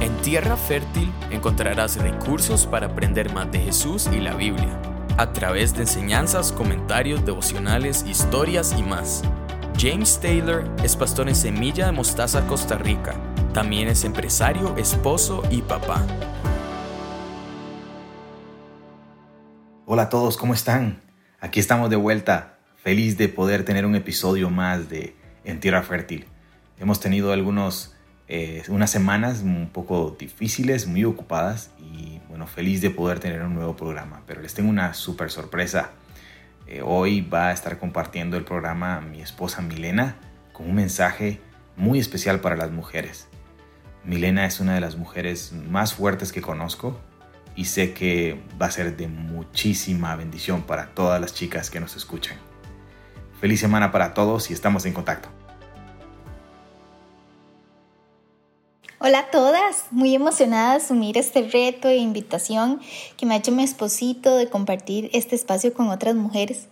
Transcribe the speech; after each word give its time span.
En 0.00 0.16
Tierra 0.22 0.56
Fértil 0.56 1.12
encontrarás 1.30 1.96
recursos 1.96 2.64
para 2.64 2.86
aprender 2.86 3.34
más 3.34 3.52
de 3.52 3.60
Jesús 3.60 4.08
y 4.10 4.18
la 4.18 4.34
Biblia, 4.34 4.80
a 5.18 5.30
través 5.34 5.74
de 5.74 5.82
enseñanzas, 5.82 6.52
comentarios, 6.52 7.26
devocionales, 7.26 8.06
historias 8.08 8.74
y 8.78 8.82
más. 8.82 9.22
James 9.78 10.18
Taylor 10.18 10.64
es 10.82 10.96
pastor 10.96 11.28
en 11.28 11.34
Semilla 11.34 11.84
de 11.84 11.92
Mostaza, 11.92 12.46
Costa 12.46 12.78
Rica. 12.78 13.14
También 13.52 13.88
es 13.88 14.04
empresario, 14.04 14.74
esposo 14.78 15.42
y 15.50 15.60
papá. 15.60 16.02
Hola 19.84 20.04
a 20.04 20.08
todos, 20.08 20.38
¿cómo 20.38 20.54
están? 20.54 21.02
Aquí 21.40 21.60
estamos 21.60 21.90
de 21.90 21.96
vuelta, 21.96 22.58
feliz 22.76 23.18
de 23.18 23.28
poder 23.28 23.66
tener 23.66 23.84
un 23.84 23.96
episodio 23.96 24.48
más 24.48 24.88
de 24.88 25.14
En 25.44 25.60
Tierra 25.60 25.82
Fértil. 25.82 26.24
Hemos 26.78 27.00
tenido 27.00 27.34
algunos 27.34 27.94
eh, 28.32 28.62
unas 28.68 28.92
semanas 28.92 29.40
un 29.42 29.70
poco 29.72 30.14
difíciles, 30.16 30.86
muy 30.86 31.04
ocupadas 31.04 31.72
y 31.80 32.20
bueno, 32.28 32.46
feliz 32.46 32.80
de 32.80 32.90
poder 32.90 33.18
tener 33.18 33.42
un 33.42 33.54
nuevo 33.54 33.74
programa. 33.74 34.22
Pero 34.24 34.40
les 34.40 34.54
tengo 34.54 34.70
una 34.70 34.94
súper 34.94 35.32
sorpresa. 35.32 35.90
Eh, 36.68 36.80
hoy 36.84 37.22
va 37.22 37.48
a 37.48 37.52
estar 37.52 37.80
compartiendo 37.80 38.36
el 38.36 38.44
programa 38.44 39.00
mi 39.00 39.20
esposa 39.20 39.62
Milena 39.62 40.14
con 40.52 40.68
un 40.68 40.76
mensaje 40.76 41.40
muy 41.76 41.98
especial 41.98 42.40
para 42.40 42.54
las 42.54 42.70
mujeres. 42.70 43.26
Milena 44.04 44.46
es 44.46 44.60
una 44.60 44.76
de 44.76 44.80
las 44.80 44.94
mujeres 44.94 45.52
más 45.68 45.94
fuertes 45.94 46.30
que 46.30 46.40
conozco 46.40 47.00
y 47.56 47.64
sé 47.64 47.94
que 47.94 48.40
va 48.62 48.66
a 48.66 48.70
ser 48.70 48.96
de 48.96 49.08
muchísima 49.08 50.14
bendición 50.14 50.62
para 50.62 50.94
todas 50.94 51.20
las 51.20 51.34
chicas 51.34 51.68
que 51.68 51.80
nos 51.80 51.96
escuchan. 51.96 52.36
Feliz 53.40 53.58
semana 53.58 53.90
para 53.90 54.14
todos 54.14 54.50
y 54.50 54.52
estamos 54.52 54.86
en 54.86 54.92
contacto. 54.92 55.39
Hola 59.02 59.20
a 59.20 59.30
todas, 59.30 59.84
muy 59.92 60.14
emocionada 60.14 60.72
de 60.72 60.84
asumir 60.84 61.16
este 61.16 61.40
reto 61.48 61.88
e 61.88 61.96
invitación 61.96 62.82
que 63.16 63.24
me 63.24 63.32
ha 63.32 63.38
hecho 63.38 63.50
mi 63.50 63.62
esposito 63.62 64.36
de 64.36 64.50
compartir 64.50 65.08
este 65.14 65.36
espacio 65.36 65.72
con 65.72 65.88
otras 65.88 66.14
mujeres. 66.14 66.68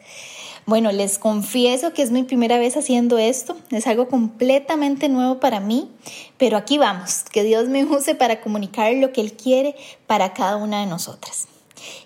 Bueno, 0.67 0.93
les 0.93 1.17
confieso 1.17 1.95
que 1.95 2.03
es 2.03 2.11
mi 2.11 2.25
primera 2.25 2.59
vez 2.59 2.77
haciendo 2.77 3.17
esto, 3.17 3.57
es 3.71 3.87
algo 3.87 4.09
completamente 4.09 5.09
nuevo 5.09 5.41
para 5.41 5.59
mí, 5.61 5.91
pero 6.37 6.59
aquí 6.59 6.77
vamos, 6.77 7.25
que 7.33 7.45
Dios 7.45 7.67
me 7.71 7.87
use 7.87 8.15
para 8.15 8.43
comunicar 8.43 8.93
lo 8.93 9.11
que 9.11 9.23
Él 9.23 9.33
quiere 9.33 9.75
para 10.07 10.35
cada 10.35 10.57
una 10.57 10.81
de 10.81 10.87
nosotras. 10.87 11.49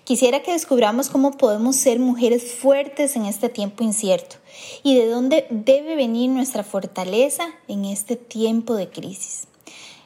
Quisiera 0.05 0.41
que 0.41 0.53
descubramos 0.53 1.09
cómo 1.09 1.31
podemos 1.31 1.75
ser 1.75 1.99
mujeres 1.99 2.53
fuertes 2.53 3.17
en 3.17 3.25
este 3.25 3.49
tiempo 3.49 3.83
incierto 3.83 4.37
y 4.83 4.95
de 4.95 5.09
dónde 5.09 5.47
debe 5.49 5.97
venir 5.97 6.29
nuestra 6.29 6.63
fortaleza 6.63 7.43
en 7.67 7.83
este 7.83 8.15
tiempo 8.15 8.75
de 8.75 8.89
crisis. 8.89 9.47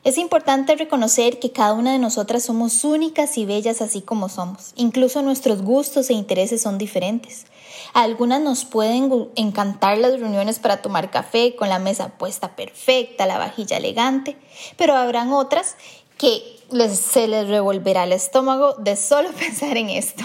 Es 0.07 0.17
importante 0.17 0.73
reconocer 0.77 1.37
que 1.37 1.51
cada 1.51 1.73
una 1.73 1.91
de 1.91 1.99
nosotras 1.99 2.41
somos 2.43 2.85
únicas 2.85 3.37
y 3.37 3.45
bellas 3.45 3.81
así 3.81 3.99
como 3.99 4.29
somos. 4.29 4.71
Incluso 4.77 5.21
nuestros 5.21 5.61
gustos 5.63 6.09
e 6.09 6.13
intereses 6.13 6.61
son 6.61 6.77
diferentes. 6.77 7.45
A 7.93 8.03
algunas 8.03 8.39
nos 8.39 8.63
pueden 8.63 9.27
encantar 9.35 9.97
las 9.97 10.17
reuniones 10.17 10.59
para 10.59 10.81
tomar 10.81 11.11
café 11.11 11.57
con 11.57 11.67
la 11.67 11.79
mesa 11.79 12.17
puesta 12.17 12.55
perfecta, 12.55 13.25
la 13.25 13.37
vajilla 13.37 13.75
elegante, 13.75 14.37
pero 14.77 14.95
habrán 14.95 15.33
otras 15.33 15.75
que 16.17 16.41
se 16.89 17.27
les 17.27 17.49
revolverá 17.49 18.05
el 18.05 18.13
estómago 18.13 18.75
de 18.75 18.95
solo 18.95 19.29
pensar 19.37 19.75
en 19.75 19.89
esto. 19.89 20.23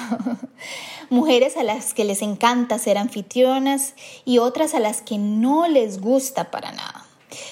Mujeres 1.10 1.56
a 1.56 1.64
las 1.64 1.92
que 1.92 2.04
les 2.04 2.22
encanta 2.22 2.78
ser 2.78 2.98
anfitrionas 2.98 3.94
y 4.24 4.38
otras 4.38 4.74
a 4.74 4.78
las 4.78 5.02
que 5.02 5.18
no 5.18 5.66
les 5.66 6.00
gusta 6.00 6.52
para 6.52 6.70
nada. 6.70 7.01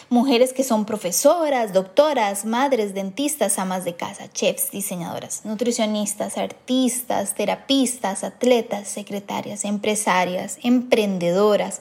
Mujeres 0.09 0.53
que 0.53 0.65
son 0.65 0.85
profesoras, 0.85 1.73
doctoras, 1.73 2.45
madres, 2.45 2.95
dentistas, 2.95 3.59
amas 3.59 3.85
de 3.85 3.95
casa, 3.95 4.31
chefs, 4.33 4.71
diseñadoras, 4.71 5.45
nutricionistas, 5.45 6.39
artistas, 6.39 7.35
terapistas, 7.35 8.25
atletas, 8.25 8.89
secretarias, 8.89 9.65
empresarias, 9.65 10.59
emprendedoras, 10.63 11.81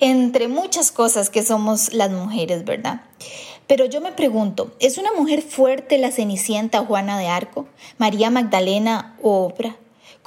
entre 0.00 0.48
muchas 0.48 0.92
cosas 0.92 1.30
que 1.30 1.42
somos 1.42 1.92
las 1.92 2.10
mujeres, 2.10 2.64
¿verdad? 2.64 3.02
Pero 3.66 3.84
yo 3.84 4.00
me 4.00 4.12
pregunto, 4.12 4.72
¿es 4.80 4.96
una 4.96 5.12
mujer 5.12 5.42
fuerte 5.42 5.98
la 5.98 6.10
Cenicienta 6.10 6.84
Juana 6.84 7.18
de 7.18 7.26
Arco, 7.26 7.66
María 7.98 8.30
Magdalena 8.30 9.16
o 9.22 9.44
Oprah? 9.44 9.76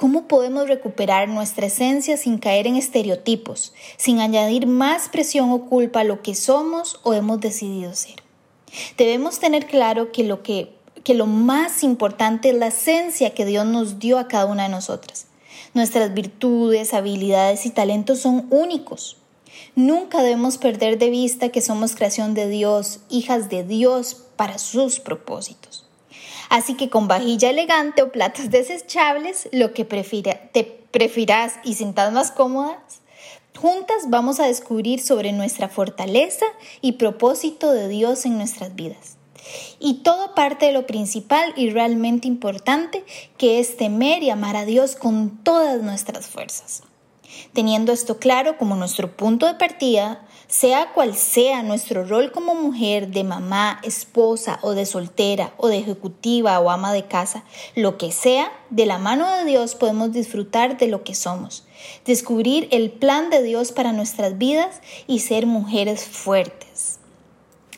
¿Cómo 0.02 0.26
podemos 0.26 0.66
recuperar 0.66 1.28
nuestra 1.28 1.66
esencia 1.66 2.16
sin 2.16 2.38
caer 2.38 2.66
en 2.66 2.74
estereotipos, 2.74 3.72
sin 3.96 4.18
añadir 4.18 4.66
más 4.66 5.08
presión 5.08 5.52
o 5.52 5.66
culpa 5.66 6.00
a 6.00 6.04
lo 6.04 6.22
que 6.22 6.34
somos 6.34 6.98
o 7.04 7.14
hemos 7.14 7.38
decidido 7.38 7.94
ser? 7.94 8.16
Debemos 8.98 9.38
tener 9.38 9.66
claro 9.66 10.10
que 10.10 10.24
lo, 10.24 10.42
que, 10.42 10.74
que 11.04 11.14
lo 11.14 11.26
más 11.26 11.84
importante 11.84 12.48
es 12.48 12.56
la 12.56 12.66
esencia 12.66 13.32
que 13.32 13.44
Dios 13.44 13.64
nos 13.64 14.00
dio 14.00 14.18
a 14.18 14.26
cada 14.26 14.46
una 14.46 14.64
de 14.64 14.70
nosotras. 14.70 15.26
Nuestras 15.72 16.12
virtudes, 16.12 16.94
habilidades 16.94 17.64
y 17.64 17.70
talentos 17.70 18.18
son 18.18 18.48
únicos. 18.50 19.18
Nunca 19.76 20.24
debemos 20.24 20.58
perder 20.58 20.98
de 20.98 21.10
vista 21.10 21.50
que 21.50 21.60
somos 21.60 21.94
creación 21.94 22.34
de 22.34 22.48
Dios, 22.48 22.98
hijas 23.08 23.48
de 23.48 23.62
Dios 23.62 24.24
para 24.34 24.58
sus 24.58 24.98
propósitos. 24.98 25.81
Así 26.52 26.74
que 26.74 26.90
con 26.90 27.08
vajilla 27.08 27.48
elegante 27.48 28.02
o 28.02 28.12
platos 28.12 28.50
desechables, 28.50 29.48
lo 29.52 29.72
que 29.72 29.86
te 29.86 30.64
prefieras 30.90 31.54
y 31.64 31.72
sientas 31.72 32.12
más 32.12 32.30
cómodas, 32.30 33.00
juntas 33.58 34.02
vamos 34.08 34.38
a 34.38 34.48
descubrir 34.48 35.00
sobre 35.00 35.32
nuestra 35.32 35.70
fortaleza 35.70 36.44
y 36.82 36.92
propósito 36.92 37.72
de 37.72 37.88
Dios 37.88 38.26
en 38.26 38.36
nuestras 38.36 38.74
vidas. 38.74 39.16
Y 39.80 40.02
todo 40.02 40.34
parte 40.34 40.66
de 40.66 40.72
lo 40.72 40.86
principal 40.86 41.54
y 41.56 41.70
realmente 41.70 42.28
importante, 42.28 43.02
que 43.38 43.58
es 43.58 43.78
temer 43.78 44.22
y 44.22 44.28
amar 44.28 44.56
a 44.56 44.66
Dios 44.66 44.94
con 44.94 45.42
todas 45.42 45.80
nuestras 45.80 46.26
fuerzas. 46.26 46.82
Teniendo 47.54 47.92
esto 47.92 48.18
claro 48.18 48.58
como 48.58 48.76
nuestro 48.76 49.16
punto 49.16 49.46
de 49.46 49.54
partida, 49.54 50.26
sea 50.52 50.92
cual 50.92 51.16
sea 51.16 51.62
nuestro 51.62 52.04
rol 52.04 52.30
como 52.30 52.54
mujer, 52.54 53.08
de 53.08 53.24
mamá, 53.24 53.80
esposa 53.82 54.58
o 54.60 54.72
de 54.72 54.84
soltera 54.84 55.54
o 55.56 55.68
de 55.68 55.78
ejecutiva 55.78 56.60
o 56.60 56.68
ama 56.68 56.92
de 56.92 57.06
casa, 57.06 57.42
lo 57.74 57.96
que 57.96 58.12
sea, 58.12 58.52
de 58.68 58.84
la 58.84 58.98
mano 58.98 59.26
de 59.38 59.46
Dios 59.46 59.74
podemos 59.74 60.12
disfrutar 60.12 60.76
de 60.76 60.88
lo 60.88 61.04
que 61.04 61.14
somos, 61.14 61.64
descubrir 62.04 62.68
el 62.70 62.90
plan 62.90 63.30
de 63.30 63.42
Dios 63.42 63.72
para 63.72 63.92
nuestras 63.92 64.36
vidas 64.36 64.82
y 65.06 65.20
ser 65.20 65.46
mujeres 65.46 66.04
fuertes. 66.04 66.98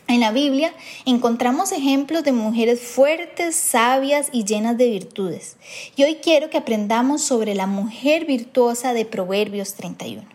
En 0.09 0.19
la 0.19 0.33
Biblia 0.33 0.73
encontramos 1.05 1.71
ejemplos 1.71 2.25
de 2.25 2.33
mujeres 2.33 2.81
fuertes, 2.81 3.55
sabias 3.55 4.27
y 4.33 4.43
llenas 4.43 4.77
de 4.77 4.89
virtudes. 4.89 5.55
Y 5.95 6.03
hoy 6.03 6.15
quiero 6.15 6.49
que 6.49 6.57
aprendamos 6.57 7.21
sobre 7.21 7.55
la 7.55 7.67
mujer 7.67 8.25
virtuosa 8.25 8.93
de 8.93 9.05
Proverbios 9.05 9.75
31. 9.75 10.34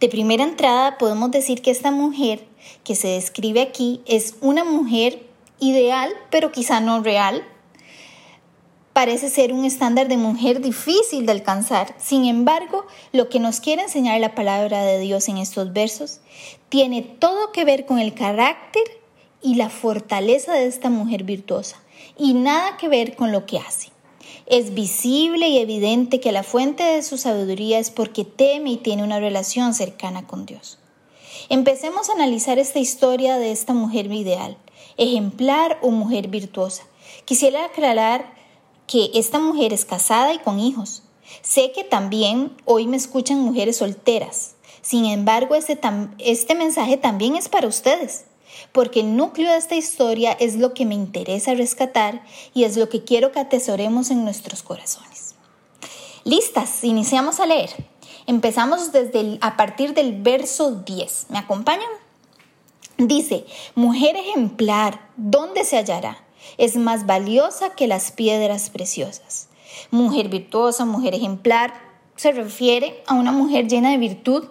De 0.00 0.08
primera 0.08 0.44
entrada 0.44 0.98
podemos 0.98 1.30
decir 1.30 1.62
que 1.62 1.70
esta 1.70 1.90
mujer 1.90 2.46
que 2.84 2.94
se 2.94 3.08
describe 3.08 3.60
aquí 3.60 4.00
es 4.06 4.34
una 4.40 4.64
mujer 4.64 5.26
ideal, 5.58 6.10
pero 6.30 6.52
quizá 6.52 6.80
no 6.80 7.02
real. 7.02 7.44
Parece 8.92 9.30
ser 9.30 9.52
un 9.52 9.64
estándar 9.64 10.08
de 10.08 10.16
mujer 10.16 10.60
difícil 10.60 11.24
de 11.26 11.32
alcanzar. 11.32 11.94
Sin 11.98 12.24
embargo, 12.24 12.86
lo 13.12 13.28
que 13.28 13.38
nos 13.38 13.60
quiere 13.60 13.82
enseñar 13.82 14.20
la 14.20 14.34
palabra 14.34 14.82
de 14.82 14.98
Dios 14.98 15.28
en 15.28 15.38
estos 15.38 15.72
versos 15.72 16.20
tiene 16.68 17.02
todo 17.02 17.52
que 17.52 17.64
ver 17.64 17.86
con 17.86 17.98
el 17.98 18.14
carácter 18.14 18.82
y 19.42 19.54
la 19.54 19.70
fortaleza 19.70 20.52
de 20.54 20.66
esta 20.66 20.90
mujer 20.90 21.24
virtuosa 21.24 21.76
y 22.18 22.34
nada 22.34 22.76
que 22.76 22.88
ver 22.88 23.16
con 23.16 23.32
lo 23.32 23.46
que 23.46 23.58
hace. 23.58 23.90
Es 24.50 24.74
visible 24.74 25.48
y 25.48 25.58
evidente 25.58 26.18
que 26.18 26.32
la 26.32 26.42
fuente 26.42 26.82
de 26.82 27.04
su 27.04 27.16
sabiduría 27.18 27.78
es 27.78 27.92
porque 27.92 28.24
teme 28.24 28.72
y 28.72 28.76
tiene 28.78 29.04
una 29.04 29.20
relación 29.20 29.74
cercana 29.74 30.26
con 30.26 30.44
Dios. 30.44 30.80
Empecemos 31.48 32.10
a 32.10 32.14
analizar 32.14 32.58
esta 32.58 32.80
historia 32.80 33.38
de 33.38 33.52
esta 33.52 33.74
mujer 33.74 34.12
ideal, 34.12 34.58
ejemplar 34.96 35.78
o 35.82 35.92
mujer 35.92 36.26
virtuosa. 36.26 36.82
Quisiera 37.26 37.64
aclarar 37.64 38.34
que 38.88 39.12
esta 39.14 39.38
mujer 39.38 39.72
es 39.72 39.84
casada 39.84 40.34
y 40.34 40.40
con 40.40 40.58
hijos. 40.58 41.04
Sé 41.42 41.70
que 41.70 41.84
también 41.84 42.56
hoy 42.64 42.88
me 42.88 42.96
escuchan 42.96 43.38
mujeres 43.38 43.76
solteras. 43.76 44.56
Sin 44.82 45.04
embargo, 45.04 45.54
este, 45.54 45.78
este 46.18 46.56
mensaje 46.56 46.96
también 46.96 47.36
es 47.36 47.48
para 47.48 47.68
ustedes 47.68 48.24
porque 48.72 49.00
el 49.00 49.16
núcleo 49.16 49.50
de 49.50 49.58
esta 49.58 49.74
historia 49.74 50.32
es 50.32 50.56
lo 50.56 50.74
que 50.74 50.86
me 50.86 50.94
interesa 50.94 51.54
rescatar 51.54 52.22
y 52.54 52.64
es 52.64 52.76
lo 52.76 52.88
que 52.88 53.04
quiero 53.04 53.32
que 53.32 53.40
atesoremos 53.40 54.10
en 54.10 54.24
nuestros 54.24 54.62
corazones. 54.62 55.34
Listas, 56.24 56.84
iniciamos 56.84 57.40
a 57.40 57.46
leer. 57.46 57.70
Empezamos 58.26 58.92
desde 58.92 59.38
a 59.40 59.56
partir 59.56 59.94
del 59.94 60.20
verso 60.20 60.72
10. 60.72 61.26
¿Me 61.30 61.38
acompañan? 61.38 61.88
Dice, 62.98 63.46
mujer 63.74 64.16
ejemplar, 64.16 65.08
¿dónde 65.16 65.64
se 65.64 65.78
hallará? 65.78 66.22
Es 66.58 66.76
más 66.76 67.06
valiosa 67.06 67.70
que 67.70 67.86
las 67.86 68.12
piedras 68.12 68.68
preciosas. 68.68 69.48
Mujer 69.90 70.28
virtuosa, 70.28 70.84
mujer 70.84 71.14
ejemplar, 71.14 71.72
se 72.16 72.32
refiere 72.32 73.02
a 73.06 73.14
una 73.14 73.32
mujer 73.32 73.66
llena 73.66 73.90
de 73.90 73.96
virtud 73.96 74.44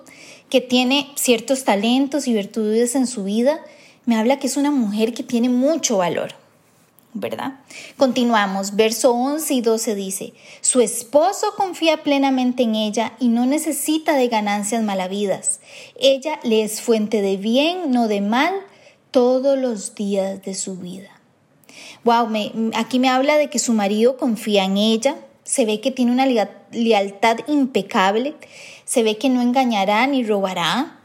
que 0.49 0.61
tiene 0.61 1.11
ciertos 1.15 1.63
talentos 1.63 2.27
y 2.27 2.33
virtudes 2.33 2.95
en 2.95 3.05
su 3.05 3.23
vida 3.23 3.63
me 4.09 4.17
habla 4.17 4.39
que 4.39 4.47
es 4.47 4.57
una 4.57 4.71
mujer 4.71 5.13
que 5.13 5.21
tiene 5.21 5.49
mucho 5.49 5.97
valor. 5.97 6.33
¿verdad? 7.13 7.59
Continuamos, 7.97 8.75
verso 8.75 9.11
11 9.11 9.53
y 9.53 9.61
12 9.61 9.95
dice, 9.95 10.33
su 10.61 10.79
esposo 10.79 11.53
confía 11.57 12.03
plenamente 12.03 12.63
en 12.63 12.75
ella 12.75 13.13
y 13.19 13.29
no 13.29 13.45
necesita 13.45 14.15
de 14.15 14.27
ganancias 14.27 14.83
malavidas. 14.83 15.59
Ella 15.99 16.39
le 16.43 16.63
es 16.63 16.81
fuente 16.81 17.21
de 17.21 17.37
bien, 17.37 17.91
no 17.91 18.07
de 18.07 18.21
mal, 18.21 18.53
todos 19.11 19.57
los 19.57 19.95
días 19.95 20.43
de 20.43 20.53
su 20.53 20.75
vida. 20.75 21.09
Wow, 22.03 22.29
aquí 22.75 22.99
me 22.99 23.09
habla 23.09 23.37
de 23.37 23.49
que 23.49 23.59
su 23.59 23.73
marido 23.73 24.17
confía 24.17 24.65
en 24.65 24.77
ella, 24.77 25.15
se 25.43 25.65
ve 25.65 25.81
que 25.81 25.91
tiene 25.91 26.11
una 26.11 26.27
lealtad 26.71 27.37
impecable, 27.47 28.35
se 28.85 29.01
ve 29.01 29.17
que 29.17 29.29
no 29.29 29.41
engañará 29.41 30.05
ni 30.05 30.23
robará, 30.23 30.98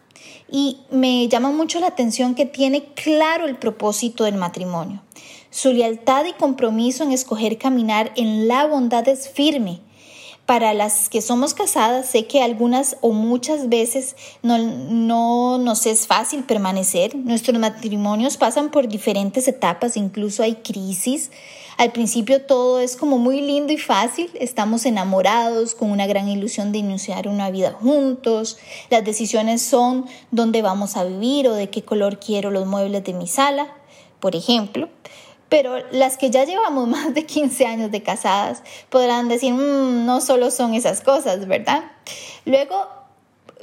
y 0.50 0.79
me 0.91 1.26
llama 1.29 1.50
mucho 1.50 1.81
la 1.81 1.88
atención 1.88 2.35
que 2.35 2.46
tiene 2.46 2.85
claro 2.94 3.46
el 3.46 3.56
propósito 3.56 4.25
del 4.25 4.37
matrimonio. 4.37 5.02
Su 5.50 5.73
lealtad 5.73 6.25
y 6.25 6.32
compromiso 6.32 7.05
en 7.05 7.12
escoger 7.12 7.58
caminar 7.58 8.12
en 8.17 8.49
la 8.49 8.67
bondad 8.67 9.06
es 9.08 9.29
firme. 9.29 9.81
Para 10.46 10.75
las 10.75 11.08
que 11.08 11.23
somos 11.23 11.55
casadas, 11.55 12.11
sé 12.11 12.26
que 12.26 12.43
algunas 12.43 12.99
o 13.00 13.12
muchas 13.12 13.70
veces 13.70 14.14
no, 14.43 14.58
no 14.58 15.56
nos 15.58 15.87
es 15.87 16.06
fácil 16.06 16.44
permanecer. 16.44 17.17
Nuestros 17.17 17.58
matrimonios 17.58 18.37
pasan 18.37 18.70
por 18.70 18.88
diferentes 18.88 19.49
etapas, 19.49 19.97
incluso 19.97 20.43
hay 20.43 20.56
crisis. 20.56 21.31
Al 21.76 21.91
principio 21.91 22.43
todo 22.43 22.79
es 22.79 22.97
como 22.97 23.19
muy 23.19 23.41
lindo 23.41 23.73
y 23.73 23.79
fácil, 23.79 24.31
estamos 24.35 24.87
enamorados 24.87 25.75
con 25.75 25.91
una 25.91 26.06
gran 26.06 26.29
ilusión 26.29 26.71
de 26.71 26.79
iniciar 26.79 27.26
una 27.26 27.50
vida 27.50 27.73
juntos, 27.73 28.59
las 28.91 29.05
decisiones 29.05 29.62
son 29.62 30.06
dónde 30.31 30.62
vamos 30.62 30.97
a 30.97 31.05
vivir 31.05 31.49
o 31.49 31.55
de 31.55 31.71
qué 31.71 31.82
color 31.82 32.21
quiero 32.21 32.53
los 32.53 32.67
muebles 32.67 33.03
de 33.03 33.12
mi 33.12 33.26
sala, 33.26 33.75
por 34.21 34.37
ejemplo. 34.37 34.88
Pero 35.49 35.79
las 35.91 36.17
que 36.17 36.31
ya 36.31 36.44
llevamos 36.44 36.88
más 36.94 37.12
de 37.12 37.26
15 37.26 37.67
años 37.67 37.91
de 37.91 38.03
casadas 38.03 38.62
podrán 38.88 39.29
decir, 39.29 39.53
mm, 39.53 40.06
no 40.06 40.21
solo 40.21 40.53
son 40.53 40.75
esas 40.75 41.00
cosas, 41.00 41.47
¿verdad? 41.49 41.85
Luego 42.44 42.87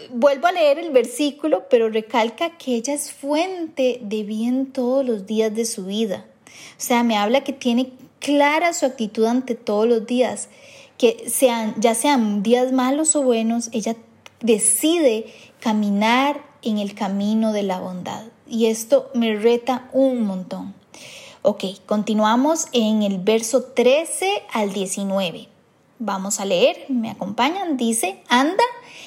vuelvo 0.10 0.48
a 0.48 0.52
leer 0.52 0.80
el 0.80 0.92
versículo, 0.92 1.66
pero 1.70 1.90
recalca 1.90 2.58
que 2.58 2.76
ella 2.76 2.94
es 2.94 3.12
fuente 3.12 4.00
de 4.02 4.24
bien 4.24 4.74
todos 4.74 5.06
los 5.06 5.26
días 5.26 5.54
de 5.56 5.66
su 5.66 5.86
vida. 5.86 6.26
O 6.78 6.82
sea, 6.82 7.04
me 7.04 7.18
habla 7.18 7.44
que 7.44 7.54
tiene 7.54 7.94
clara 8.20 8.74
su 8.74 8.86
actitud 8.86 9.26
ante 9.26 9.56
todos 9.56 9.88
los 9.88 10.06
días, 10.06 10.50
que 10.98 11.30
sean, 11.30 11.76
ya 11.78 11.96
sean 11.96 12.44
días 12.44 12.72
malos 12.72 13.16
o 13.16 13.24
buenos, 13.24 13.70
ella 13.72 13.96
decide 14.42 15.26
caminar 15.60 16.44
en 16.62 16.78
el 16.78 16.94
camino 16.94 17.54
de 17.54 17.64
la 17.64 17.80
bondad. 17.80 18.24
Y 18.48 18.68
esto 18.68 19.10
me 19.14 19.36
reta 19.36 19.90
un 19.94 20.26
montón. 20.26 20.76
Ok, 21.42 21.64
continuamos 21.86 22.68
en 22.72 23.02
el 23.02 23.18
verso 23.18 23.64
13 23.64 24.44
al 24.54 24.74
19. 24.74 25.48
Vamos 25.98 26.40
a 26.40 26.46
leer, 26.46 26.86
me 26.90 27.10
acompañan, 27.10 27.78
dice, 27.78 28.22
anda 28.28 28.64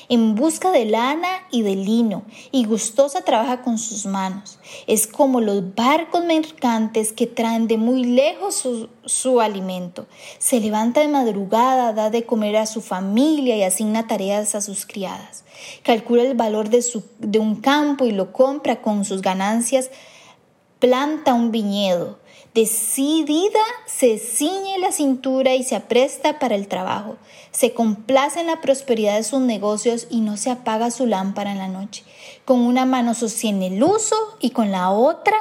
en 0.08 0.34
busca 0.34 0.70
de 0.70 0.84
lana 0.84 1.28
y 1.50 1.62
de 1.62 1.76
lino, 1.76 2.22
y 2.50 2.64
gustosa 2.64 3.22
trabaja 3.22 3.62
con 3.62 3.78
sus 3.78 4.06
manos. 4.06 4.58
Es 4.86 5.06
como 5.06 5.40
los 5.40 5.74
barcos 5.74 6.24
mercantes 6.24 7.12
que 7.12 7.26
traen 7.26 7.66
de 7.68 7.76
muy 7.76 8.04
lejos 8.04 8.54
su, 8.56 8.88
su 9.04 9.40
alimento. 9.40 10.06
Se 10.38 10.60
levanta 10.60 11.00
de 11.00 11.08
madrugada, 11.08 11.92
da 11.92 12.10
de 12.10 12.24
comer 12.24 12.56
a 12.56 12.66
su 12.66 12.80
familia 12.80 13.56
y 13.56 13.62
asigna 13.62 14.06
tareas 14.06 14.54
a 14.54 14.60
sus 14.60 14.86
criadas. 14.86 15.44
Calcula 15.82 16.22
el 16.22 16.34
valor 16.34 16.68
de, 16.68 16.82
su, 16.82 17.04
de 17.18 17.38
un 17.38 17.56
campo 17.56 18.04
y 18.04 18.10
lo 18.10 18.32
compra 18.32 18.82
con 18.82 19.04
sus 19.04 19.22
ganancias. 19.22 19.90
Planta 20.78 21.34
un 21.34 21.50
viñedo 21.50 22.23
Decidida, 22.54 23.58
se 23.84 24.16
ciñe 24.16 24.78
la 24.78 24.92
cintura 24.92 25.56
y 25.56 25.64
se 25.64 25.74
apresta 25.74 26.38
para 26.38 26.54
el 26.54 26.68
trabajo. 26.68 27.16
Se 27.50 27.74
complace 27.74 28.38
en 28.38 28.46
la 28.46 28.60
prosperidad 28.60 29.16
de 29.16 29.24
sus 29.24 29.40
negocios 29.40 30.06
y 30.08 30.20
no 30.20 30.36
se 30.36 30.52
apaga 30.52 30.92
su 30.92 31.06
lámpara 31.06 31.50
en 31.50 31.58
la 31.58 31.66
noche. 31.66 32.04
Con 32.44 32.60
una 32.60 32.84
mano 32.84 33.14
sostiene 33.14 33.66
el 33.66 33.82
uso 33.82 34.14
y 34.38 34.50
con 34.50 34.70
la 34.70 34.90
otra 34.90 35.36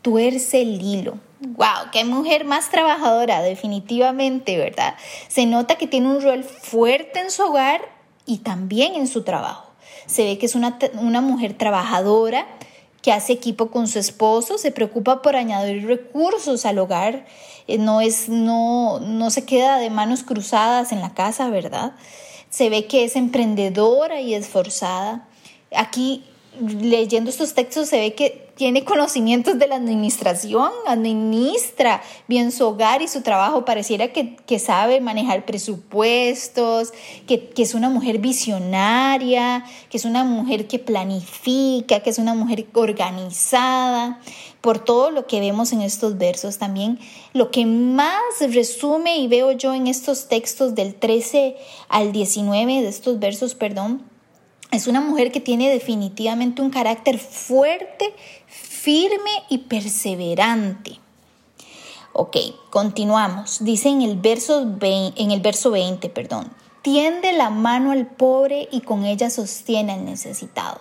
tuerce 0.00 0.62
el 0.62 0.80
hilo. 0.80 1.18
¡Wow! 1.40 1.90
¡Qué 1.92 2.06
mujer 2.06 2.46
más 2.46 2.70
trabajadora! 2.70 3.42
Definitivamente, 3.42 4.56
¿verdad? 4.56 4.94
Se 5.28 5.44
nota 5.44 5.76
que 5.76 5.86
tiene 5.86 6.08
un 6.08 6.22
rol 6.22 6.42
fuerte 6.42 7.20
en 7.20 7.30
su 7.30 7.42
hogar 7.42 7.82
y 8.24 8.38
también 8.38 8.94
en 8.94 9.08
su 9.08 9.24
trabajo. 9.24 9.72
Se 10.06 10.24
ve 10.24 10.38
que 10.38 10.46
es 10.46 10.54
una, 10.54 10.78
una 10.94 11.20
mujer 11.20 11.52
trabajadora, 11.52 12.46
que 13.06 13.12
hace 13.12 13.32
equipo 13.32 13.70
con 13.70 13.86
su 13.86 14.00
esposo, 14.00 14.58
se 14.58 14.72
preocupa 14.72 15.22
por 15.22 15.36
añadir 15.36 15.86
recursos 15.86 16.66
al 16.66 16.80
hogar, 16.80 17.24
eh, 17.68 17.78
no, 17.78 18.00
es, 18.00 18.28
no, 18.28 18.98
no 18.98 19.30
se 19.30 19.44
queda 19.44 19.78
de 19.78 19.90
manos 19.90 20.24
cruzadas 20.24 20.90
en 20.90 21.00
la 21.00 21.14
casa, 21.14 21.48
¿verdad? 21.48 21.92
Se 22.50 22.68
ve 22.68 22.88
que 22.88 23.04
es 23.04 23.14
emprendedora 23.14 24.20
y 24.20 24.34
esforzada. 24.34 25.28
Aquí, 25.72 26.24
leyendo 26.60 27.30
estos 27.30 27.54
textos, 27.54 27.88
se 27.88 28.00
ve 28.00 28.14
que 28.14 28.45
tiene 28.56 28.84
conocimientos 28.84 29.58
de 29.58 29.68
la 29.68 29.76
administración, 29.76 30.70
administra 30.86 32.02
bien 32.26 32.50
su 32.50 32.66
hogar 32.66 33.02
y 33.02 33.08
su 33.08 33.20
trabajo, 33.20 33.66
pareciera 33.66 34.08
que, 34.08 34.58
sabe 34.58 35.02
manejar 35.02 35.44
presupuestos, 35.44 36.94
que, 37.26 37.50
que, 37.50 37.62
es 37.62 37.74
una 37.74 37.90
mujer 37.90 38.18
visionaria, 38.18 39.64
que 39.90 39.98
es 39.98 40.06
una 40.06 40.24
mujer 40.24 40.66
que 40.66 40.78
planifica, 40.78 42.00
que 42.00 42.08
es 42.08 42.18
una 42.18 42.34
mujer 42.34 42.66
organizada. 42.72 44.20
Por 44.62 44.78
todo 44.78 45.10
lo 45.10 45.26
que 45.26 45.38
vemos 45.38 45.72
en 45.72 45.82
estos 45.82 46.16
versos 46.16 46.58
también, 46.58 46.98
lo 47.34 47.50
que 47.50 47.66
más 47.66 48.20
resume 48.40 49.18
y 49.18 49.28
veo 49.28 49.52
yo 49.52 49.74
en 49.74 49.86
estos 49.86 50.28
textos 50.28 50.74
del 50.74 50.94
13 50.94 51.56
al 51.88 52.10
19 52.10 52.80
de 52.80 52.88
estos 52.88 53.20
versos, 53.20 53.54
perdón, 53.54 54.02
es 54.76 54.86
una 54.86 55.00
mujer 55.00 55.32
que 55.32 55.40
tiene 55.40 55.70
definitivamente 55.70 56.62
un 56.62 56.70
carácter 56.70 57.18
fuerte, 57.18 58.14
firme 58.46 59.30
y 59.48 59.58
perseverante. 59.58 61.00
Ok, 62.12 62.36
continuamos. 62.70 63.64
Dice 63.64 63.88
en 63.88 64.02
el 64.02 64.16
verso 64.16 64.64
20, 64.64 65.20
en 65.20 65.30
el 65.32 65.40
verso 65.40 65.70
20 65.70 66.08
perdón, 66.10 66.50
tiende 66.82 67.32
la 67.32 67.50
mano 67.50 67.90
al 67.90 68.06
pobre 68.06 68.68
y 68.70 68.82
con 68.82 69.04
ella 69.04 69.28
sostiene 69.28 69.92
al 69.92 70.04
necesitado. 70.04 70.80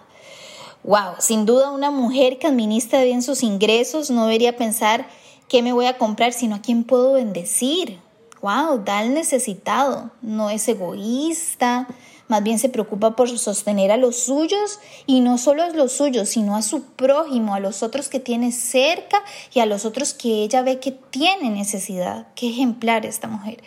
Wow, 0.84 1.16
sin 1.20 1.46
duda 1.46 1.72
una 1.72 1.90
mujer 1.90 2.38
que 2.38 2.48
administra 2.48 3.04
bien 3.04 3.24
sus 3.24 3.42
ingresos 3.42 4.12
no 4.12 4.26
debería 4.26 4.56
pensar 4.56 5.08
qué 5.50 5.64
me 5.64 5.74
voy 5.74 5.88
a 5.88 5.98
comprar, 5.98 6.32
sino 6.32 6.56
a 6.56 6.62
quién 6.62 6.84
puedo 6.84 7.14
bendecir. 7.14 8.00
Wow, 8.42 8.84
da 8.86 9.00
al 9.00 9.14
necesitado, 9.16 10.12
no 10.22 10.52
es 10.52 10.68
egoísta, 10.68 11.88
más 12.28 12.42
bien 12.44 12.58
se 12.58 12.70
preocupa 12.70 13.16
por 13.16 13.30
sostener 13.38 13.92
a 13.92 13.98
los 13.98 14.18
suyos 14.18 14.80
y 15.06 15.22
no 15.22 15.38
solo 15.38 15.64
a 15.64 15.70
los 15.70 15.92
suyos, 15.92 16.30
sino 16.30 16.56
a 16.56 16.62
su 16.62 16.84
prójimo, 16.84 17.54
a 17.54 17.60
los 17.60 17.84
otros 17.84 18.10
que 18.10 18.20
tiene 18.20 18.52
cerca 18.52 19.24
y 19.54 19.60
a 19.60 19.66
los 19.66 19.86
otros 19.86 20.14
que 20.14 20.44
ella 20.44 20.64
ve 20.64 20.80
que 20.80 20.92
tiene 20.92 21.50
necesidad. 21.50 22.28
Qué 22.36 22.50
ejemplar 22.50 23.06
esta 23.06 23.28
mujer. 23.28 23.62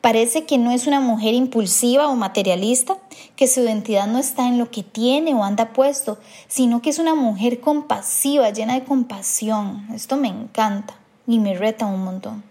Parece 0.00 0.46
que 0.46 0.56
no 0.56 0.70
es 0.70 0.86
una 0.86 1.00
mujer 1.00 1.34
impulsiva 1.34 2.08
o 2.08 2.16
materialista, 2.16 2.96
que 3.36 3.46
su 3.46 3.60
identidad 3.60 4.06
no 4.06 4.18
está 4.18 4.48
en 4.48 4.56
lo 4.56 4.70
que 4.70 4.82
tiene 4.82 5.34
o 5.34 5.44
anda 5.44 5.74
puesto, 5.74 6.18
sino 6.48 6.80
que 6.80 6.88
es 6.88 6.98
una 6.98 7.14
mujer 7.14 7.60
compasiva, 7.60 8.48
llena 8.48 8.74
de 8.74 8.84
compasión. 8.84 9.86
Esto 9.94 10.16
me 10.16 10.28
encanta 10.28 10.94
y 11.26 11.38
me 11.38 11.54
reta 11.54 11.84
un 11.84 12.02
montón. 12.02 12.42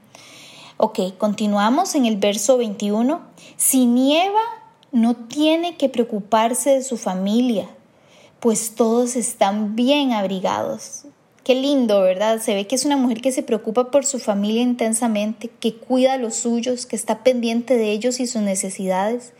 Ok, 0.77 0.99
continuamos 1.17 1.95
en 1.95 2.05
el 2.05 2.17
verso 2.17 2.57
21. 2.57 3.19
Si 3.57 3.87
nieva 3.87 4.58
no 4.91 5.15
tiene 5.15 5.77
que 5.77 5.89
preocuparse 5.89 6.71
de 6.71 6.83
su 6.83 6.97
familia, 6.97 7.67
pues 8.39 8.75
todos 8.75 9.15
están 9.15 9.75
bien 9.75 10.13
abrigados. 10.13 11.05
Qué 11.43 11.55
lindo, 11.55 12.01
¿verdad? 12.01 12.39
Se 12.41 12.53
ve 12.53 12.67
que 12.67 12.75
es 12.75 12.85
una 12.85 12.97
mujer 12.97 13.21
que 13.21 13.31
se 13.31 13.43
preocupa 13.43 13.91
por 13.91 14.05
su 14.05 14.19
familia 14.19 14.61
intensamente, 14.61 15.49
que 15.59 15.75
cuida 15.75 16.13
a 16.13 16.17
los 16.17 16.35
suyos, 16.35 16.85
que 16.85 16.95
está 16.95 17.23
pendiente 17.23 17.75
de 17.75 17.91
ellos 17.91 18.19
y 18.19 18.27
sus 18.27 18.41
necesidades. 18.41 19.33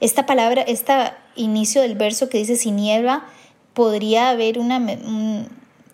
Esta 0.00 0.26
palabra, 0.26 0.62
este 0.62 0.92
inicio 1.34 1.82
del 1.82 1.94
verso 1.94 2.28
que 2.28 2.38
dice 2.38 2.56
sin 2.56 2.76
niebla, 2.76 3.26
podría 3.74 4.30
haber 4.30 4.58
una, 4.58 4.78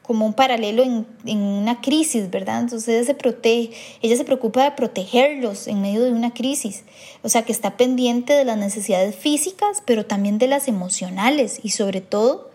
como 0.03 0.27
un 0.27 0.35
paralelo 0.35 0.83
en, 0.83 1.07
en, 1.25 1.39
una 1.39 1.81
crisis, 1.81 2.29
¿verdad? 2.31 2.61
Entonces 2.61 2.89
ella 2.89 3.05
se 3.05 3.15
protege, 3.15 3.71
ella 4.03 4.17
se 4.17 4.25
preocupa 4.25 4.65
de 4.65 4.73
protegerlos 4.73 5.69
en 5.69 5.81
medio 5.81 6.03
de 6.03 6.13
una 6.13 6.35
crisis, 6.35 6.85
o 7.23 7.29
sea 7.29 7.43
que 7.43 7.53
está 7.53 7.77
pendiente 7.77 8.33
de 8.33 8.45
las 8.45 8.59
necesidades 8.59 9.15
físicas, 9.15 9.83
pero 9.85 10.05
también 10.05 10.39
de 10.39 10.49
las 10.49 10.69
emocionales 10.69 11.61
y 11.63 11.71
sobre 11.71 12.01
todo 12.01 12.51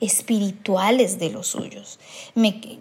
espirituales 0.00 1.18
de 1.18 1.30
los 1.30 1.48
suyos. 1.48 1.98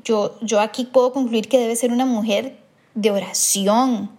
Yo, 0.03 0.37
yo 0.41 0.59
aquí 0.61 0.85
puedo 0.85 1.13
concluir 1.13 1.47
que 1.47 1.59
debe 1.59 1.75
ser 1.75 1.91
una 1.91 2.05
mujer 2.05 2.57
de 2.95 3.11
oración, 3.11 4.09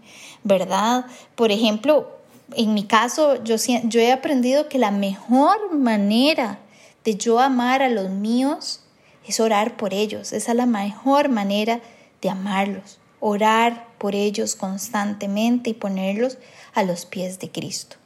¿verdad? 0.44 1.06
Por 1.34 1.50
ejemplo, 1.50 2.10
en 2.54 2.74
mi 2.74 2.84
caso, 2.84 3.42
yo, 3.42 3.56
yo 3.84 4.00
he 4.00 4.12
aprendido 4.12 4.68
que 4.68 4.78
la 4.78 4.90
mejor 4.90 5.74
manera 5.74 6.60
de 7.04 7.16
yo 7.16 7.40
amar 7.40 7.82
a 7.82 7.88
los 7.88 8.10
míos 8.10 8.80
es 9.26 9.40
orar 9.40 9.76
por 9.76 9.94
ellos. 9.94 10.32
Esa 10.32 10.52
es 10.52 10.56
la 10.56 10.66
mejor 10.66 11.28
manera 11.28 11.80
de 12.20 12.30
amarlos. 12.30 12.98
orar 13.22 13.86
por 13.98 14.14
ellos 14.14 14.56
constantemente 14.56 15.68
y 15.68 15.74
ponerlos 15.74 16.38
a 16.72 16.82
los 16.82 17.04
pies 17.04 17.38
de 17.38 17.50
Cristo. 17.50 17.96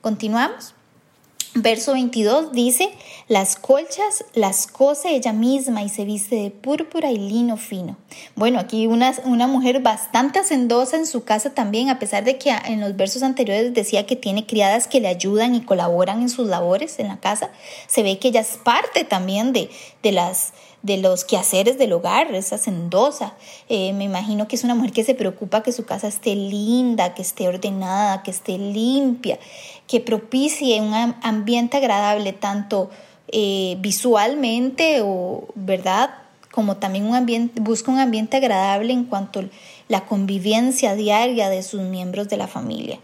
Continuamos. 0.00 0.74
Verso 1.60 1.92
22 1.94 2.52
dice, 2.52 2.88
las 3.26 3.56
colchas 3.56 4.24
las 4.34 4.68
cose 4.68 5.16
ella 5.16 5.32
misma 5.32 5.82
y 5.82 5.88
se 5.88 6.04
viste 6.04 6.36
de 6.36 6.50
púrpura 6.52 7.10
y 7.10 7.18
lino 7.18 7.56
fino. 7.56 7.96
Bueno, 8.36 8.60
aquí 8.60 8.86
una, 8.86 9.12
una 9.24 9.48
mujer 9.48 9.80
bastante 9.82 10.38
hacendosa 10.38 10.96
en 10.96 11.04
su 11.04 11.24
casa 11.24 11.54
también, 11.54 11.88
a 11.88 11.98
pesar 11.98 12.22
de 12.22 12.38
que 12.38 12.50
en 12.50 12.80
los 12.80 12.94
versos 12.94 13.24
anteriores 13.24 13.74
decía 13.74 14.06
que 14.06 14.14
tiene 14.14 14.46
criadas 14.46 14.86
que 14.86 15.00
le 15.00 15.08
ayudan 15.08 15.56
y 15.56 15.62
colaboran 15.62 16.22
en 16.22 16.28
sus 16.28 16.46
labores 16.46 17.00
en 17.00 17.08
la 17.08 17.18
casa, 17.18 17.50
se 17.88 18.04
ve 18.04 18.20
que 18.20 18.28
ella 18.28 18.42
es 18.42 18.56
parte 18.56 19.02
también 19.02 19.52
de, 19.52 19.68
de 20.04 20.12
las 20.12 20.52
de 20.82 20.96
los 20.96 21.24
quehaceres 21.24 21.76
del 21.76 21.92
hogar, 21.92 22.32
es 22.34 22.52
hacendosa. 22.52 23.34
Eh, 23.68 23.92
me 23.94 24.04
imagino 24.04 24.46
que 24.46 24.56
es 24.56 24.64
una 24.64 24.74
mujer 24.74 24.92
que 24.92 25.04
se 25.04 25.14
preocupa 25.14 25.62
que 25.62 25.72
su 25.72 25.84
casa 25.84 26.06
esté 26.06 26.36
linda, 26.36 27.14
que 27.14 27.22
esté 27.22 27.48
ordenada, 27.48 28.22
que 28.22 28.30
esté 28.30 28.58
limpia, 28.58 29.38
que 29.88 30.00
propicie 30.00 30.80
un 30.80 30.94
ambiente 30.94 31.78
agradable 31.78 32.32
tanto 32.34 32.90
eh, 33.26 33.76
visualmente 33.80 35.00
o, 35.02 35.48
¿verdad? 35.54 36.10
Como 36.52 36.76
también 36.76 37.06
un 37.06 37.14
ambiente, 37.14 37.60
busca 37.60 37.90
un 37.90 37.98
ambiente 37.98 38.36
agradable 38.36 38.92
en 38.92 39.04
cuanto 39.04 39.44
la 39.88 40.04
convivencia 40.04 40.94
diaria 40.94 41.48
de 41.48 41.62
sus 41.62 41.80
miembros 41.80 42.28
de 42.28 42.36
la 42.36 42.46
familia. 42.46 43.00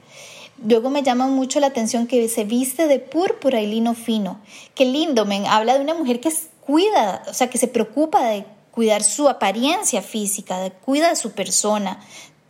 Luego 0.63 0.91
me 0.91 1.03
llama 1.03 1.27
mucho 1.27 1.59
la 1.59 1.69
atención 1.69 2.07
que 2.07 2.29
se 2.29 2.45
viste 2.45 2.87
de 2.87 3.01
púrpura 3.01 3.61
y 3.61 3.67
lino 3.67 3.95
fino. 3.95 4.41
Qué 4.75 4.85
lindo, 4.85 5.25
me 5.25 5.47
habla 5.49 5.75
de 5.75 5.81
una 5.81 5.95
mujer 5.95 6.21
que 6.21 6.33
cuida, 6.61 7.23
o 7.29 7.35
sea, 7.35 7.49
que 7.49 7.59
se 7.59 7.69
preocupa 7.69 8.25
de 8.29 8.45
cuidar 8.71 9.03
su 9.03 9.29
apariencia 9.29 10.03
física, 10.03 10.59
de 10.61 10.71
cuida 10.71 11.09
de 11.09 11.17
su 11.17 11.33
persona, 11.33 12.01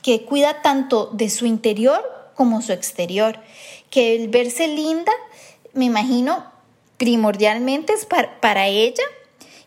que 0.02 0.24
cuida 0.24 0.60
tanto 0.60 1.10
de 1.12 1.30
su 1.30 1.46
interior 1.46 2.13
como 2.34 2.62
su 2.62 2.72
exterior, 2.72 3.38
que 3.90 4.16
el 4.16 4.28
verse 4.28 4.68
linda, 4.68 5.12
me 5.72 5.84
imagino, 5.86 6.44
primordialmente 6.96 7.92
es 7.92 8.06
para, 8.06 8.40
para 8.40 8.66
ella 8.68 9.04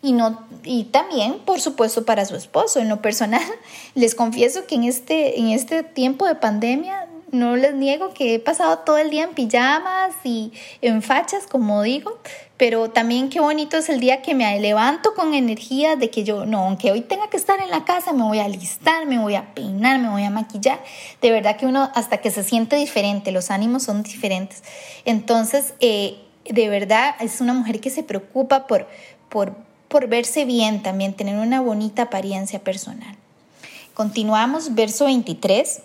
y, 0.02 0.14
no, 0.14 0.48
y 0.64 0.86
también, 0.86 1.40
por 1.40 1.60
supuesto, 1.60 2.06
para 2.06 2.26
su 2.26 2.36
esposo. 2.36 2.80
En 2.80 2.90
lo 2.90 3.02
personal, 3.02 3.42
les 3.96 4.16
confieso 4.16 4.66
que 4.66 4.76
en 4.76 4.84
este, 4.84 5.40
en 5.40 5.50
este 5.50 5.84
tiempo 5.84 6.26
de 6.26 6.36
pandemia 6.36 7.08
no 7.32 7.56
les 7.56 7.74
niego 7.74 8.14
que 8.14 8.36
he 8.36 8.40
pasado 8.40 8.80
todo 8.80 8.98
el 8.98 9.10
día 9.10 9.24
en 9.24 9.34
pijamas 9.34 10.16
y 10.24 10.54
en 10.82 11.02
fachas, 11.02 11.46
como 11.48 11.82
digo, 11.82 12.18
pero 12.56 12.90
también 12.90 13.30
qué 13.30 13.40
bonito 13.40 13.78
es 13.78 13.90
el 13.90 14.00
día 14.00 14.22
que 14.22 14.34
me 14.34 14.60
levanto 14.60 15.14
con 15.14 15.34
energía 15.34 15.96
de 15.96 16.10
que 16.10 16.24
yo, 16.24 16.46
no, 16.46 16.60
aunque 16.60 16.92
hoy 16.92 17.02
tenga 17.02 17.30
que 17.30 17.38
estar 17.38 17.60
en 17.60 17.70
la 17.70 17.86
casa, 17.86 18.14
me 18.14 18.24
voy 18.24 18.40
a 18.40 18.46
alistar, 18.46 19.06
me 19.06 19.20
voy 19.20 19.36
a 19.36 19.54
peinar, 19.54 20.00
me 20.00 20.10
voy 20.10 20.24
a 20.24 20.30
maquillar. 20.30 20.80
De 21.22 21.32
verdad 21.32 21.58
que 21.58 21.66
uno 21.66 21.92
hasta 21.94 22.18
que 22.18 22.32
se 22.32 22.44
siente 22.44 22.76
diferente, 22.78 23.32
los 23.32 23.52
ánimos 23.52 23.84
son 23.84 24.04
diferentes. 24.04 24.64
Entonces, 25.06 25.74
eh, 25.82 26.18
de 26.46 26.70
verdad 26.70 27.16
es 27.20 27.42
una 27.42 27.54
mujer 27.54 27.80
que 27.80 27.90
se 27.90 28.04
preocupa 28.04 28.68
por, 28.68 28.88
por, 29.30 29.54
por 29.88 30.08
verse 30.08 30.46
bien 30.46 30.82
también, 30.82 31.14
tener 31.14 31.38
una 31.38 31.62
bonita 31.62 32.04
apariencia 32.04 32.60
personal. 32.60 33.16
Continuamos, 33.94 34.76
verso 34.76 35.06
23. 35.06 35.82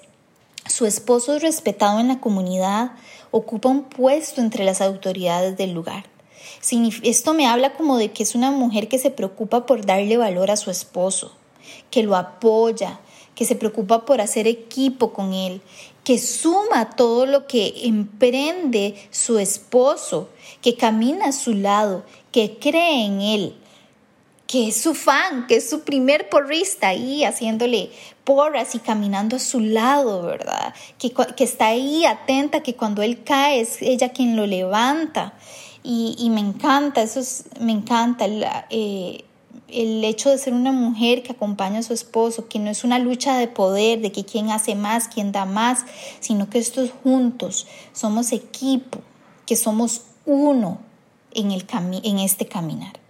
Su 0.67 0.87
esposo 0.87 1.37
es 1.37 1.43
respetado 1.43 1.99
en 1.99 2.09
la 2.09 2.21
comunidad, 2.21 2.93
ocupa 3.31 3.69
un 3.69 3.85
puesto 3.85 4.41
entre 4.41 4.65
las 4.65 4.81
autoridades 4.81 5.57
del 5.57 5.73
lugar. 5.73 6.05
Esto 7.03 7.35
me 7.35 7.47
habla 7.47 7.75
como 7.75 7.97
de 7.97 8.13
que 8.13 8.23
es 8.23 8.35
una 8.35 8.51
mujer 8.51 8.89
que 8.89 8.99
se 8.99 9.11
preocupa 9.11 9.67
por 9.67 9.85
darle 9.85 10.17
valor 10.17 10.51
a 10.51 10.57
su 10.57 10.71
esposo, 10.71 11.33
que 11.91 12.03
lo 12.03 12.17
apoya, 12.17 13.01
que 13.35 13.45
se 13.45 13.57
preocupa 13.57 14.05
por 14.05 14.21
hacer 14.21 14.47
equipo 14.47 15.13
con 15.13 15.33
él, 15.33 15.63
que 16.05 16.19
suma 16.19 16.91
todo 16.91 17.27
lo 17.27 17.47
que 17.47 17.75
emprende 17.85 18.95
su 19.11 19.39
esposo, 19.39 20.29
que 20.61 20.77
camina 20.77 21.27
a 21.27 21.33
su 21.33 21.55
lado, 21.55 22.05
que 22.31 22.59
cree 22.59 23.05
en 23.05 23.21
él, 23.21 23.57
que 24.53 24.69
es 24.69 24.83
su 24.83 24.95
fan, 24.95 25.47
que 25.47 25.57
es 25.57 25.71
su 25.71 25.81
primer 25.81 26.29
porrista 26.29 26.89
ahí 26.89 27.25
haciéndole 27.25 27.91
porras 28.23 28.75
y 28.75 28.81
caminando 28.81 29.37
a 29.37 29.39
su 29.39 29.61
lado, 29.61 30.21
¿verdad? 30.21 30.75
Que, 30.99 31.11
que 31.11 31.45
está 31.45 31.69
ahí 31.69 32.05
atenta, 32.05 32.63
que 32.63 32.75
cuando 32.75 33.01
él 33.01 33.25
cae 33.25 33.63
es 33.63 33.81
ella 33.81 34.11
quien 34.11 34.37
lo 34.37 34.47
levanta. 34.47 35.33
Y, 35.83 36.29
me 36.29 36.41
encanta, 36.41 37.01
eso 37.01 37.21
es, 37.21 37.45
me 37.61 37.73
encanta 37.73 38.27
el, 38.27 38.45
eh, 38.69 39.25
el 39.69 40.05
hecho 40.05 40.29
de 40.29 40.37
ser 40.37 40.53
una 40.53 40.71
mujer 40.71 41.23
que 41.23 41.33
acompaña 41.33 41.79
a 41.79 41.83
su 41.83 41.95
esposo, 41.95 42.47
que 42.47 42.59
no 42.59 42.69
es 42.69 42.85
una 42.85 42.99
lucha 42.99 43.39
de 43.39 43.49
poder, 43.49 44.03
de 44.03 44.13
que 44.13 44.27
quién 44.27 44.51
hace 44.51 44.75
más, 44.75 45.09
quién 45.09 45.33
da 45.33 45.47
más, 45.47 45.87
sino 46.21 46.51
que 46.51 46.59
estos 46.59 46.91
juntos 47.03 47.67
somos 47.95 48.33
equipo, 48.33 49.01
que 49.47 49.57
somos 49.57 50.03
uno 50.27 50.79
en, 51.33 51.53
el 51.53 51.65
en 52.03 52.19
este 52.19 52.45
caminar. 52.45 53.02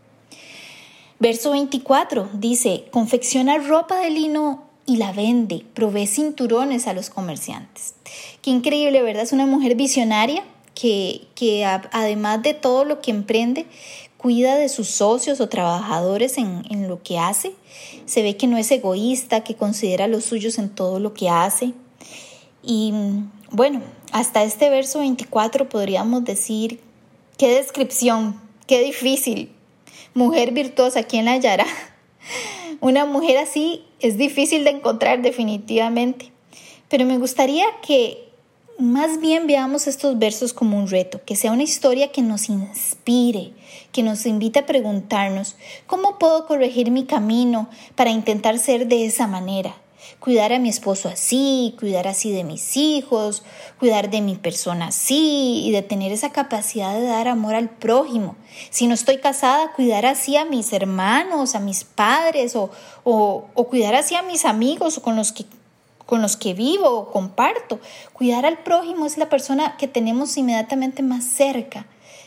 Verso 1.22 1.52
24 1.52 2.30
dice, 2.32 2.86
confecciona 2.90 3.56
ropa 3.58 3.96
de 4.00 4.10
lino 4.10 4.64
y 4.86 4.96
la 4.96 5.12
vende, 5.12 5.64
provee 5.72 6.08
cinturones 6.08 6.88
a 6.88 6.94
los 6.94 7.10
comerciantes. 7.10 7.94
Qué 8.42 8.50
increíble, 8.50 9.02
¿verdad? 9.02 9.22
Es 9.22 9.32
una 9.32 9.46
mujer 9.46 9.76
visionaria 9.76 10.42
que, 10.74 11.28
que 11.36 11.64
además 11.64 12.42
de 12.42 12.54
todo 12.54 12.84
lo 12.84 13.00
que 13.00 13.12
emprende, 13.12 13.66
cuida 14.16 14.56
de 14.56 14.68
sus 14.68 14.88
socios 14.88 15.40
o 15.40 15.48
trabajadores 15.48 16.38
en, 16.38 16.64
en, 16.70 16.88
lo 16.88 17.00
que 17.04 17.20
hace. 17.20 17.52
Se 18.04 18.24
ve 18.24 18.36
que 18.36 18.48
no 18.48 18.58
es 18.58 18.72
egoísta, 18.72 19.44
que 19.44 19.54
considera 19.54 20.06
a 20.06 20.08
los 20.08 20.24
suyos 20.24 20.58
en 20.58 20.70
todo 20.70 20.98
lo 20.98 21.14
que 21.14 21.28
hace. 21.28 21.72
Y 22.64 22.92
bueno, 23.52 23.80
hasta 24.10 24.42
este 24.42 24.70
verso 24.70 24.98
24 24.98 25.68
podríamos 25.68 26.24
decir, 26.24 26.80
qué 27.38 27.48
descripción, 27.48 28.40
qué 28.66 28.82
difícil, 28.82 29.52
mujer 30.14 30.52
virtuosa, 30.52 31.02
¿quién 31.04 31.24
la 31.24 31.32
hallará? 31.32 31.66
Una 32.80 33.04
mujer 33.06 33.38
así 33.38 33.84
es 34.00 34.18
difícil 34.18 34.64
de 34.64 34.70
encontrar 34.70 35.22
definitivamente. 35.22 36.32
Pero 36.88 37.04
me 37.06 37.18
gustaría 37.18 37.64
que 37.86 38.28
más 38.78 39.20
bien 39.20 39.46
veamos 39.46 39.86
estos 39.86 40.18
versos 40.18 40.52
como 40.52 40.78
un 40.78 40.88
reto, 40.88 41.20
que 41.24 41.36
sea 41.36 41.52
una 41.52 41.62
historia 41.62 42.10
que 42.10 42.22
nos 42.22 42.48
inspire, 42.48 43.52
que 43.92 44.02
nos 44.02 44.26
invite 44.26 44.60
a 44.60 44.66
preguntarnos, 44.66 45.56
¿cómo 45.86 46.18
puedo 46.18 46.46
corregir 46.46 46.90
mi 46.90 47.04
camino 47.04 47.68
para 47.94 48.10
intentar 48.10 48.58
ser 48.58 48.88
de 48.88 49.06
esa 49.06 49.26
manera? 49.26 49.76
Cuidar 50.22 50.52
a 50.52 50.60
mi 50.60 50.68
esposo 50.68 51.08
así, 51.08 51.74
cuidar 51.80 52.06
así 52.06 52.30
de 52.30 52.44
mis 52.44 52.76
hijos, 52.76 53.42
cuidar 53.80 54.08
de 54.08 54.20
mi 54.20 54.36
persona 54.36 54.86
así 54.86 55.64
y 55.66 55.72
de 55.72 55.82
tener 55.82 56.12
esa 56.12 56.30
capacidad 56.30 56.94
de 56.94 57.04
dar 57.04 57.26
amor 57.26 57.56
al 57.56 57.68
prójimo. 57.68 58.36
Si 58.70 58.86
no 58.86 58.94
estoy 58.94 59.18
casada, 59.18 59.72
cuidar 59.72 60.06
así 60.06 60.36
a 60.36 60.44
mis 60.44 60.72
hermanos, 60.72 61.56
a 61.56 61.58
mis 61.58 61.82
padres 61.82 62.54
o, 62.54 62.70
o, 63.02 63.48
cuidar 63.68 63.96
así 63.96 64.14
a 64.14 64.22
mis 64.22 64.44
amigos 64.44 65.00
con 65.00 65.16
los 65.16 65.32
que 65.32 65.44
con 66.06 66.20
los 66.20 66.36
que 66.36 66.52
vivo 66.52 66.90
o 66.90 67.10
comparto. 67.10 67.80
Cuidar 68.12 68.44
al 68.44 68.58
prójimo 68.58 69.06
es 69.06 69.16
la 69.18 69.28
persona 69.28 69.76
que 69.76 69.88
tenemos 69.88 70.36
inmediatamente 70.36 71.02
más 71.02 71.24
cerca. 71.24 71.86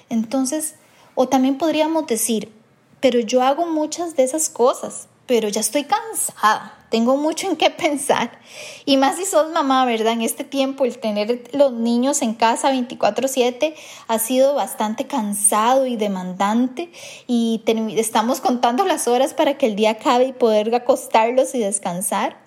Entonces, 0.09 0.75
o 1.13 1.27
también 1.27 1.57
podríamos 1.57 2.07
decir, 2.07 2.51
pero 2.99 3.19
yo 3.19 3.43
hago 3.43 3.67
muchas 3.67 4.15
de 4.15 4.23
esas 4.23 4.49
cosas, 4.49 5.07
pero 5.27 5.49
ya 5.49 5.61
estoy 5.61 5.83
cansada, 5.83 6.85
tengo 6.95 7.17
mucho 7.17 7.49
en 7.49 7.57
qué 7.57 7.69
pensar. 7.71 8.39
Y 8.85 8.95
más 8.95 9.17
si 9.17 9.25
sos 9.25 9.51
mamá, 9.51 9.83
¿verdad? 9.83 10.13
En 10.13 10.21
este 10.21 10.45
tiempo 10.45 10.85
el 10.85 10.97
tener 10.97 11.43
los 11.51 11.73
niños 11.73 12.21
en 12.21 12.33
casa 12.33 12.71
24/7 12.71 13.75
ha 14.07 14.17
sido 14.17 14.55
bastante 14.55 15.05
cansado 15.05 15.87
y 15.87 15.97
demandante 15.97 16.89
y 17.27 17.61
estamos 17.97 18.39
contando 18.39 18.85
las 18.85 19.09
horas 19.09 19.33
para 19.33 19.57
que 19.57 19.65
el 19.65 19.75
día 19.75 19.89
acabe 19.89 20.27
y 20.27 20.31
poder 20.31 20.73
acostarlos 20.73 21.53
y 21.53 21.59
descansar. 21.59 22.37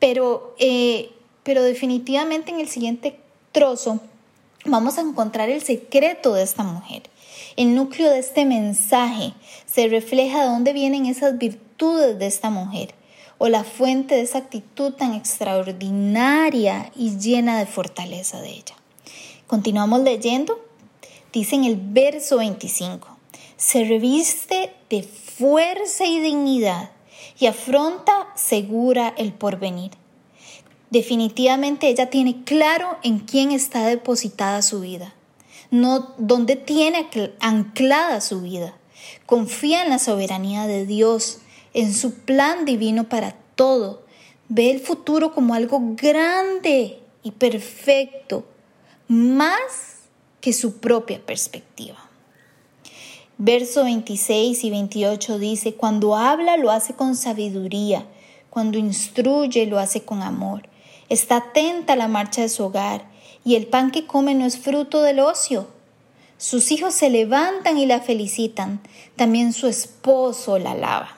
Pero, 0.00 0.56
eh, 0.58 1.12
pero 1.44 1.62
definitivamente 1.62 2.50
en 2.50 2.58
el 2.58 2.68
siguiente 2.68 3.20
trozo 3.52 4.00
vamos 4.64 4.98
a 4.98 5.02
encontrar 5.02 5.50
el 5.50 5.62
secreto 5.62 6.34
de 6.34 6.42
esta 6.42 6.64
mujer. 6.64 7.02
El 7.54 7.76
núcleo 7.76 8.10
de 8.10 8.18
este 8.18 8.44
mensaje 8.44 9.34
se 9.66 9.86
refleja 9.86 10.40
de 10.40 10.48
dónde 10.48 10.72
vienen 10.72 11.06
esas 11.06 11.38
virtudes 11.38 12.18
de 12.18 12.26
esta 12.26 12.50
mujer 12.50 12.97
o 13.38 13.48
la 13.48 13.64
fuente 13.64 14.16
de 14.16 14.22
esa 14.22 14.38
actitud 14.38 14.92
tan 14.92 15.14
extraordinaria 15.14 16.92
y 16.96 17.16
llena 17.18 17.58
de 17.58 17.66
fortaleza 17.66 18.40
de 18.40 18.50
ella. 18.50 18.76
Continuamos 19.46 20.00
leyendo. 20.00 20.60
Dice 21.32 21.56
en 21.56 21.64
el 21.64 21.76
verso 21.76 22.38
25, 22.38 23.08
se 23.56 23.84
reviste 23.84 24.72
de 24.90 25.02
fuerza 25.02 26.04
y 26.04 26.20
dignidad 26.20 26.90
y 27.38 27.46
afronta 27.46 28.28
segura 28.34 29.14
el 29.16 29.32
porvenir. 29.32 29.92
Definitivamente 30.90 31.88
ella 31.88 32.08
tiene 32.08 32.44
claro 32.44 32.98
en 33.02 33.20
quién 33.20 33.52
está 33.52 33.86
depositada 33.86 34.62
su 34.62 34.80
vida, 34.80 35.14
no 35.70 36.14
dónde 36.16 36.56
tiene 36.56 37.08
anclada 37.40 38.20
su 38.20 38.40
vida. 38.40 38.74
Confía 39.26 39.82
en 39.82 39.90
la 39.90 39.98
soberanía 39.98 40.66
de 40.66 40.86
Dios 40.86 41.40
en 41.74 41.92
su 41.94 42.14
plan 42.14 42.64
divino 42.64 43.08
para 43.08 43.36
todo, 43.54 44.08
Ve 44.50 44.70
el 44.70 44.80
futuro 44.80 45.34
como 45.34 45.52
algo 45.52 45.78
grande 45.94 47.00
y 47.22 47.32
perfecto, 47.32 48.46
más 49.06 49.58
que 50.40 50.54
su 50.54 50.78
propia 50.78 51.20
perspectiva. 51.20 51.98
Verso 53.36 53.84
26 53.84 54.64
y 54.64 54.70
28 54.70 55.38
dice, 55.38 55.74
cuando 55.74 56.16
habla 56.16 56.56
lo 56.56 56.70
hace 56.70 56.94
con 56.94 57.14
sabiduría, 57.14 58.06
cuando 58.48 58.78
instruye 58.78 59.66
lo 59.66 59.78
hace 59.78 60.02
con 60.02 60.22
amor. 60.22 60.62
Está 61.10 61.36
atenta 61.36 61.92
a 61.92 61.96
la 61.96 62.08
marcha 62.08 62.40
de 62.40 62.48
su 62.48 62.64
hogar 62.64 63.04
y 63.44 63.54
el 63.54 63.66
pan 63.66 63.90
que 63.90 64.06
come 64.06 64.34
no 64.34 64.46
es 64.46 64.58
fruto 64.58 65.02
del 65.02 65.20
ocio. 65.20 65.68
Sus 66.38 66.72
hijos 66.72 66.94
se 66.94 67.10
levantan 67.10 67.76
y 67.76 67.84
la 67.84 68.00
felicitan, 68.00 68.80
también 69.14 69.52
su 69.52 69.66
esposo 69.66 70.58
la 70.58 70.70
alaba. 70.70 71.17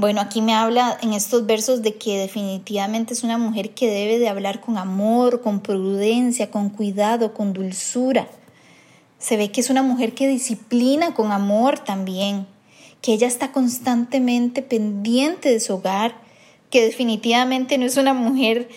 Bueno, 0.00 0.20
aquí 0.20 0.42
me 0.42 0.54
habla 0.54 0.96
en 1.02 1.12
estos 1.12 1.44
versos 1.44 1.82
de 1.82 1.96
que 1.96 2.18
definitivamente 2.18 3.14
es 3.14 3.24
una 3.24 3.36
mujer 3.36 3.70
que 3.70 3.90
debe 3.90 4.20
de 4.20 4.28
hablar 4.28 4.60
con 4.60 4.78
amor, 4.78 5.42
con 5.42 5.58
prudencia, 5.58 6.52
con 6.52 6.70
cuidado, 6.70 7.34
con 7.34 7.52
dulzura. 7.52 8.28
Se 9.18 9.36
ve 9.36 9.50
que 9.50 9.60
es 9.60 9.70
una 9.70 9.82
mujer 9.82 10.14
que 10.14 10.28
disciplina 10.28 11.14
con 11.14 11.32
amor 11.32 11.80
también, 11.80 12.46
que 13.02 13.12
ella 13.12 13.26
está 13.26 13.50
constantemente 13.50 14.62
pendiente 14.62 15.48
de 15.48 15.58
su 15.58 15.74
hogar, 15.74 16.14
que 16.70 16.84
definitivamente 16.84 17.76
no 17.76 17.84
es 17.84 17.96
una 17.96 18.14
mujer 18.14 18.68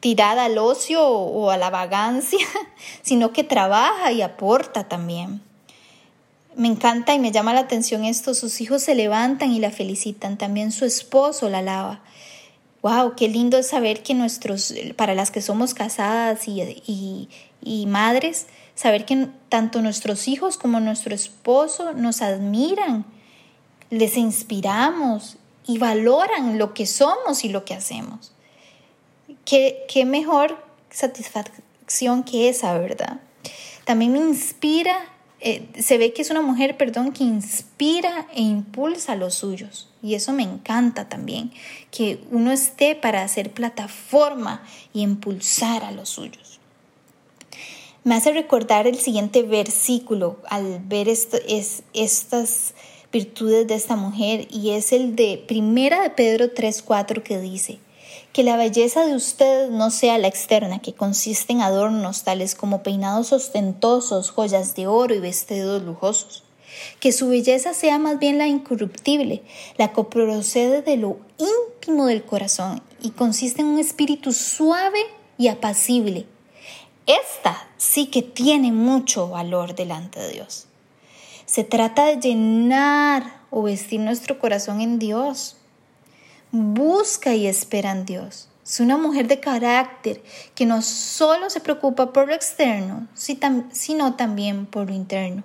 tirada 0.00 0.44
al 0.44 0.58
ocio 0.58 1.08
o 1.08 1.48
a 1.48 1.56
la 1.56 1.70
vagancia, 1.70 2.46
sino 3.00 3.32
que 3.32 3.44
trabaja 3.44 4.12
y 4.12 4.20
aporta 4.20 4.86
también. 4.86 5.45
Me 6.56 6.68
encanta 6.68 7.14
y 7.14 7.18
me 7.18 7.32
llama 7.32 7.52
la 7.52 7.60
atención 7.60 8.06
esto, 8.06 8.32
sus 8.32 8.62
hijos 8.62 8.82
se 8.82 8.94
levantan 8.94 9.52
y 9.52 9.58
la 9.58 9.70
felicitan, 9.70 10.38
también 10.38 10.72
su 10.72 10.86
esposo 10.86 11.50
la 11.50 11.58
alaba. 11.58 12.00
Wow, 12.80 13.14
qué 13.14 13.28
lindo 13.28 13.58
es 13.58 13.68
saber 13.68 14.02
que 14.02 14.14
nuestros, 14.14 14.72
para 14.96 15.14
las 15.14 15.30
que 15.30 15.42
somos 15.42 15.74
casadas 15.74 16.48
y, 16.48 16.62
y, 16.86 17.28
y 17.62 17.84
madres, 17.84 18.46
saber 18.74 19.04
que 19.04 19.28
tanto 19.50 19.82
nuestros 19.82 20.28
hijos 20.28 20.56
como 20.56 20.80
nuestro 20.80 21.14
esposo 21.14 21.92
nos 21.92 22.22
admiran, 22.22 23.04
les 23.90 24.16
inspiramos 24.16 25.36
y 25.66 25.76
valoran 25.76 26.56
lo 26.56 26.72
que 26.72 26.86
somos 26.86 27.44
y 27.44 27.50
lo 27.50 27.66
que 27.66 27.74
hacemos. 27.74 28.32
Qué, 29.44 29.84
qué 29.92 30.06
mejor 30.06 30.56
satisfacción 30.90 32.22
que 32.22 32.48
esa, 32.48 32.78
¿verdad? 32.78 33.20
También 33.84 34.12
me 34.12 34.20
inspira, 34.20 34.96
eh, 35.40 35.68
se 35.78 35.98
ve 35.98 36.12
que 36.12 36.22
es 36.22 36.30
una 36.30 36.42
mujer, 36.42 36.76
perdón, 36.76 37.12
que 37.12 37.24
inspira 37.24 38.26
e 38.34 38.42
impulsa 38.42 39.12
a 39.12 39.16
los 39.16 39.34
suyos. 39.34 39.88
Y 40.02 40.14
eso 40.14 40.32
me 40.32 40.42
encanta 40.42 41.08
también, 41.08 41.52
que 41.90 42.20
uno 42.30 42.52
esté 42.52 42.94
para 42.94 43.22
hacer 43.22 43.52
plataforma 43.52 44.62
y 44.92 45.02
impulsar 45.02 45.84
a 45.84 45.92
los 45.92 46.08
suyos 46.08 46.56
me 48.06 48.14
hace 48.14 48.32
recordar 48.32 48.86
el 48.86 48.94
siguiente 48.94 49.42
versículo 49.42 50.36
al 50.48 50.78
ver 50.84 51.08
esto, 51.08 51.38
es, 51.48 51.82
estas 51.92 52.72
virtudes 53.12 53.66
de 53.66 53.74
esta 53.74 53.96
mujer 53.96 54.46
y 54.48 54.70
es 54.70 54.92
el 54.92 55.16
de 55.16 55.42
Primera 55.48 56.00
de 56.02 56.10
Pedro 56.10 56.54
3:4 56.54 57.24
que 57.24 57.40
dice 57.40 57.80
que 58.36 58.42
la 58.42 58.58
belleza 58.58 59.06
de 59.06 59.14
ustedes 59.14 59.70
no 59.70 59.90
sea 59.90 60.18
la 60.18 60.28
externa, 60.28 60.80
que 60.80 60.92
consiste 60.92 61.54
en 61.54 61.62
adornos 61.62 62.22
tales 62.22 62.54
como 62.54 62.82
peinados 62.82 63.32
ostentosos, 63.32 64.28
joyas 64.28 64.74
de 64.74 64.86
oro 64.86 65.14
y 65.14 65.20
vestidos 65.20 65.82
lujosos. 65.82 66.44
Que 67.00 67.12
su 67.12 67.30
belleza 67.30 67.72
sea 67.72 67.98
más 67.98 68.18
bien 68.18 68.36
la 68.36 68.46
incorruptible, 68.46 69.42
la 69.78 69.94
que 69.94 70.04
procede 70.04 70.82
de 70.82 70.98
lo 70.98 71.16
íntimo 71.38 72.04
del 72.04 72.26
corazón 72.26 72.82
y 73.00 73.12
consiste 73.12 73.62
en 73.62 73.68
un 73.68 73.78
espíritu 73.78 74.34
suave 74.34 75.00
y 75.38 75.48
apacible, 75.48 76.26
esta 77.06 77.66
sí 77.78 78.08
que 78.08 78.20
tiene 78.20 78.70
mucho 78.70 79.30
valor 79.30 79.74
delante 79.74 80.20
de 80.20 80.32
Dios. 80.32 80.66
Se 81.46 81.64
trata 81.64 82.04
de 82.04 82.20
llenar 82.20 83.40
o 83.48 83.62
vestir 83.62 84.00
nuestro 84.00 84.38
corazón 84.38 84.82
en 84.82 84.98
Dios. 84.98 85.56
Busca 86.52 87.34
y 87.34 87.46
espera 87.46 87.92
en 87.92 88.04
Dios. 88.04 88.48
Es 88.64 88.80
una 88.80 88.96
mujer 88.96 89.28
de 89.28 89.38
carácter 89.38 90.22
que 90.54 90.66
no 90.66 90.82
solo 90.82 91.50
se 91.50 91.60
preocupa 91.60 92.12
por 92.12 92.26
lo 92.26 92.34
externo, 92.34 93.06
sino 93.14 94.14
también 94.14 94.66
por 94.66 94.88
lo 94.88 94.94
interno. 94.94 95.44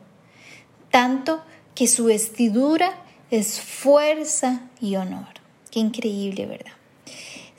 Tanto 0.89 1.41
que 1.75 1.87
su 1.87 2.05
vestidura 2.05 2.93
es 3.29 3.61
fuerza 3.61 4.61
y 4.79 4.95
honor. 4.95 5.27
Qué 5.69 5.79
increíble, 5.79 6.47
¿verdad? 6.47 6.73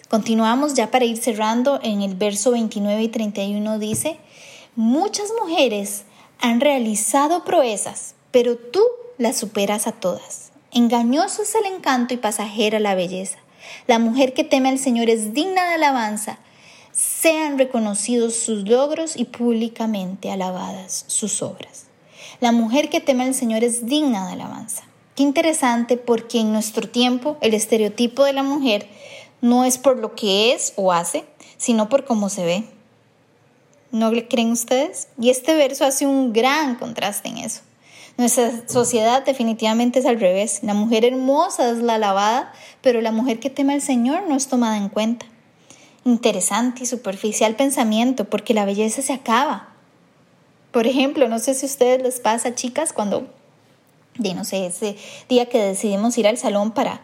Continuamos 0.08 0.74
ya 0.74 0.90
para 0.90 1.04
ir 1.04 1.16
cerrando 1.16 1.80
en 1.82 2.02
el 2.02 2.14
verso 2.16 2.50
29 2.50 3.02
y 3.02 3.08
31 3.08 3.78
dice, 3.78 4.18
muchas 4.76 5.30
mujeres 5.40 6.02
han 6.40 6.60
realizado 6.60 7.44
proezas, 7.44 8.14
pero 8.30 8.56
tú 8.56 8.82
las 9.16 9.38
superas 9.38 9.86
a 9.86 9.92
todas. 9.92 10.41
Engañoso 10.74 11.42
es 11.42 11.54
el 11.54 11.66
encanto 11.66 12.14
y 12.14 12.16
pasajera 12.16 12.80
la 12.80 12.94
belleza. 12.94 13.36
La 13.86 13.98
mujer 13.98 14.32
que 14.32 14.42
teme 14.42 14.70
al 14.70 14.78
Señor 14.78 15.10
es 15.10 15.34
digna 15.34 15.68
de 15.68 15.74
alabanza. 15.74 16.38
Sean 16.92 17.58
reconocidos 17.58 18.34
sus 18.36 18.66
logros 18.66 19.16
y 19.16 19.26
públicamente 19.26 20.30
alabadas 20.30 21.04
sus 21.08 21.42
obras. 21.42 21.84
La 22.40 22.52
mujer 22.52 22.88
que 22.88 23.00
teme 23.00 23.24
al 23.24 23.34
Señor 23.34 23.64
es 23.64 23.84
digna 23.84 24.26
de 24.26 24.32
alabanza. 24.32 24.84
Qué 25.14 25.22
interesante 25.22 25.98
porque 25.98 26.40
en 26.40 26.52
nuestro 26.52 26.88
tiempo 26.88 27.36
el 27.42 27.52
estereotipo 27.52 28.24
de 28.24 28.32
la 28.32 28.42
mujer 28.42 28.88
no 29.42 29.66
es 29.66 29.76
por 29.76 29.98
lo 29.98 30.14
que 30.14 30.54
es 30.54 30.72
o 30.76 30.90
hace, 30.90 31.26
sino 31.58 31.90
por 31.90 32.06
cómo 32.06 32.30
se 32.30 32.46
ve. 32.46 32.64
¿No 33.90 34.10
le 34.10 34.26
creen 34.26 34.52
ustedes? 34.52 35.08
Y 35.20 35.28
este 35.28 35.54
verso 35.54 35.84
hace 35.84 36.06
un 36.06 36.32
gran 36.32 36.76
contraste 36.76 37.28
en 37.28 37.38
eso. 37.38 37.60
Nuestra 38.18 38.68
sociedad 38.68 39.24
definitivamente 39.24 39.98
es 39.98 40.06
al 40.06 40.20
revés. 40.20 40.60
La 40.62 40.74
mujer 40.74 41.04
hermosa 41.04 41.70
es 41.70 41.78
la 41.78 41.94
alabada, 41.94 42.52
pero 42.80 43.00
la 43.00 43.12
mujer 43.12 43.40
que 43.40 43.50
teme 43.50 43.74
al 43.74 43.82
Señor 43.82 44.24
no 44.28 44.36
es 44.36 44.48
tomada 44.48 44.76
en 44.76 44.88
cuenta. 44.88 45.26
Interesante 46.04 46.82
y 46.82 46.86
superficial 46.86 47.56
pensamiento, 47.56 48.24
porque 48.24 48.54
la 48.54 48.64
belleza 48.64 49.02
se 49.02 49.12
acaba. 49.12 49.68
Por 50.72 50.86
ejemplo, 50.86 51.28
no 51.28 51.38
sé 51.38 51.54
si 51.54 51.66
a 51.66 51.68
ustedes 51.68 52.02
les 52.02 52.20
pasa, 52.20 52.54
chicas, 52.54 52.92
cuando, 52.92 53.26
de 54.18 54.34
no 54.34 54.44
sé, 54.44 54.66
ese 54.66 54.96
día 55.28 55.48
que 55.48 55.62
decidimos 55.62 56.16
ir 56.18 56.28
al 56.28 56.38
salón 56.38 56.72
para 56.72 57.00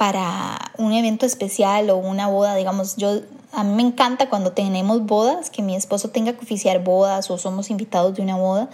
para 0.00 0.72
un 0.78 0.94
evento 0.94 1.26
especial 1.26 1.90
o 1.90 1.98
una 1.98 2.26
boda, 2.26 2.54
digamos, 2.54 2.96
yo 2.96 3.20
a 3.52 3.64
mí 3.64 3.74
me 3.74 3.82
encanta 3.82 4.30
cuando 4.30 4.52
tenemos 4.52 5.04
bodas, 5.04 5.50
que 5.50 5.60
mi 5.60 5.76
esposo 5.76 6.08
tenga 6.08 6.32
que 6.32 6.38
oficiar 6.38 6.82
bodas 6.82 7.30
o 7.30 7.36
somos 7.36 7.68
invitados 7.68 8.14
de 8.14 8.22
una 8.22 8.36
boda 8.36 8.70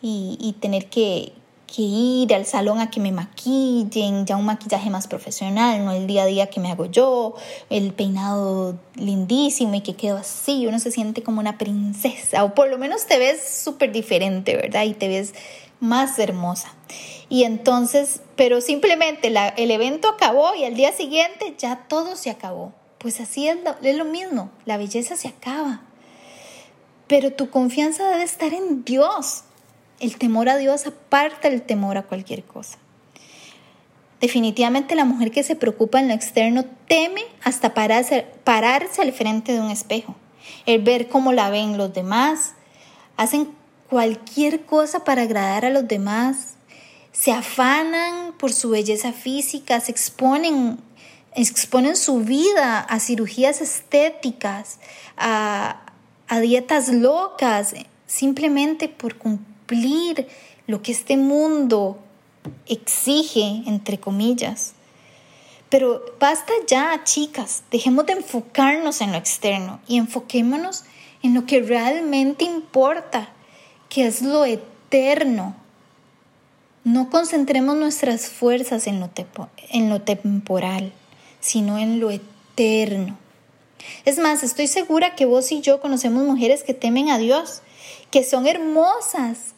y, 0.00 0.54
tener 0.60 0.86
que, 0.86 1.32
ir 1.76 2.34
al 2.34 2.46
salón 2.46 2.80
a 2.80 2.90
que 2.90 2.98
me 2.98 3.12
maquillen, 3.12 4.24
ya 4.26 4.36
un 4.36 4.46
maquillaje 4.46 4.90
más 4.90 5.06
profesional, 5.06 5.84
no 5.84 5.92
el 5.92 6.06
día 6.06 6.22
a 6.22 6.26
día 6.26 6.46
que 6.48 6.60
me 6.60 6.70
hago 6.70 6.86
yo, 6.86 7.34
el 7.68 7.92
peinado 7.92 8.78
lindísimo 8.94 9.74
y 9.74 9.82
que 9.82 9.94
quedo 9.94 10.16
así, 10.16 10.66
uno 10.66 10.78
se 10.78 10.90
siente 10.90 11.22
como 11.22 11.40
una 11.40 11.58
princesa 11.58 12.44
o 12.44 12.54
por 12.54 12.70
lo 12.70 12.78
menos 12.78 13.06
te 13.06 13.18
ves 13.18 13.42
súper 13.62 13.92
diferente, 13.92 14.56
¿verdad? 14.56 14.84
Y 14.84 14.94
te 14.94 15.08
ves 15.08 15.34
más 15.80 16.18
hermosa. 16.18 16.72
Y 17.28 17.44
entonces, 17.44 18.22
pero 18.36 18.60
simplemente 18.60 19.32
el 19.56 19.70
evento 19.70 20.08
acabó 20.08 20.54
y 20.54 20.64
al 20.64 20.74
día 20.74 20.92
siguiente 20.92 21.54
ya 21.58 21.86
todo 21.88 22.16
se 22.16 22.30
acabó. 22.30 22.72
Pues 22.98 23.20
así 23.20 23.46
es 23.46 23.58
lo 23.96 24.04
mismo, 24.04 24.50
la 24.64 24.76
belleza 24.76 25.16
se 25.16 25.28
acaba. 25.28 25.82
Pero 27.06 27.32
tu 27.32 27.50
confianza 27.50 28.08
debe 28.10 28.22
estar 28.22 28.52
en 28.52 28.84
Dios. 28.84 29.44
El 30.00 30.16
temor 30.16 30.48
a 30.48 30.56
Dios 30.56 30.86
aparta 30.86 31.48
el 31.48 31.62
temor 31.62 31.96
a 31.96 32.04
cualquier 32.04 32.44
cosa. 32.44 32.78
Definitivamente 34.20 34.94
la 34.94 35.04
mujer 35.04 35.30
que 35.30 35.42
se 35.42 35.56
preocupa 35.56 36.00
en 36.00 36.08
lo 36.08 36.14
externo 36.14 36.64
teme 36.86 37.22
hasta 37.42 37.74
pararse, 37.74 38.26
pararse 38.44 39.02
al 39.02 39.12
frente 39.12 39.52
de 39.52 39.60
un 39.60 39.70
espejo. 39.70 40.16
El 40.66 40.82
ver 40.82 41.08
cómo 41.08 41.32
la 41.32 41.50
ven 41.50 41.78
los 41.78 41.92
demás. 41.92 42.54
Hacen 43.16 43.48
cualquier 43.88 44.64
cosa 44.64 45.04
para 45.04 45.22
agradar 45.22 45.64
a 45.64 45.70
los 45.70 45.88
demás, 45.88 46.54
se 47.12 47.32
afanan 47.32 48.32
por 48.38 48.52
su 48.52 48.70
belleza 48.70 49.12
física, 49.12 49.80
se 49.80 49.90
exponen, 49.90 50.78
exponen 51.34 51.96
su 51.96 52.20
vida 52.20 52.80
a 52.80 53.00
cirugías 53.00 53.60
estéticas, 53.60 54.78
a, 55.16 55.80
dietas 56.42 56.88
locas, 56.90 57.74
simplemente 58.06 58.88
por 58.88 59.16
cumplir 59.16 59.57
lo 60.66 60.82
que 60.82 60.92
este 60.92 61.16
mundo 61.16 61.98
exige, 62.66 63.62
entre 63.66 63.98
comillas. 63.98 64.74
Pero 65.68 66.02
basta 66.18 66.52
ya, 66.66 67.02
chicas, 67.04 67.62
dejemos 67.70 68.06
de 68.06 68.14
enfocarnos 68.14 69.00
en 69.00 69.12
lo 69.12 69.18
externo 69.18 69.80
y 69.86 69.98
enfoquémonos 69.98 70.84
en 71.22 71.34
lo 71.34 71.44
que 71.46 71.60
realmente 71.60 72.44
importa, 72.44 73.30
que 73.88 74.06
es 74.06 74.22
lo 74.22 74.44
eterno. 74.44 75.54
No 76.84 77.10
concentremos 77.10 77.76
nuestras 77.76 78.28
fuerzas 78.28 78.86
en 78.86 79.00
lo, 79.00 79.10
en 79.70 79.90
lo 79.90 80.00
temporal, 80.00 80.92
sino 81.40 81.76
en 81.76 82.00
lo 82.00 82.10
eterno. 82.10 83.18
Es 84.04 84.18
más, 84.18 84.42
estoy 84.42 84.66
segura 84.68 85.14
que 85.14 85.26
vos 85.26 85.52
y 85.52 85.60
yo 85.60 85.80
conocemos 85.80 86.24
mujeres 86.24 86.62
que 86.62 86.74
temen 86.74 87.10
a 87.10 87.18
Dios, 87.18 87.62
que 88.10 88.24
son 88.24 88.46
hermosas, 88.46 89.54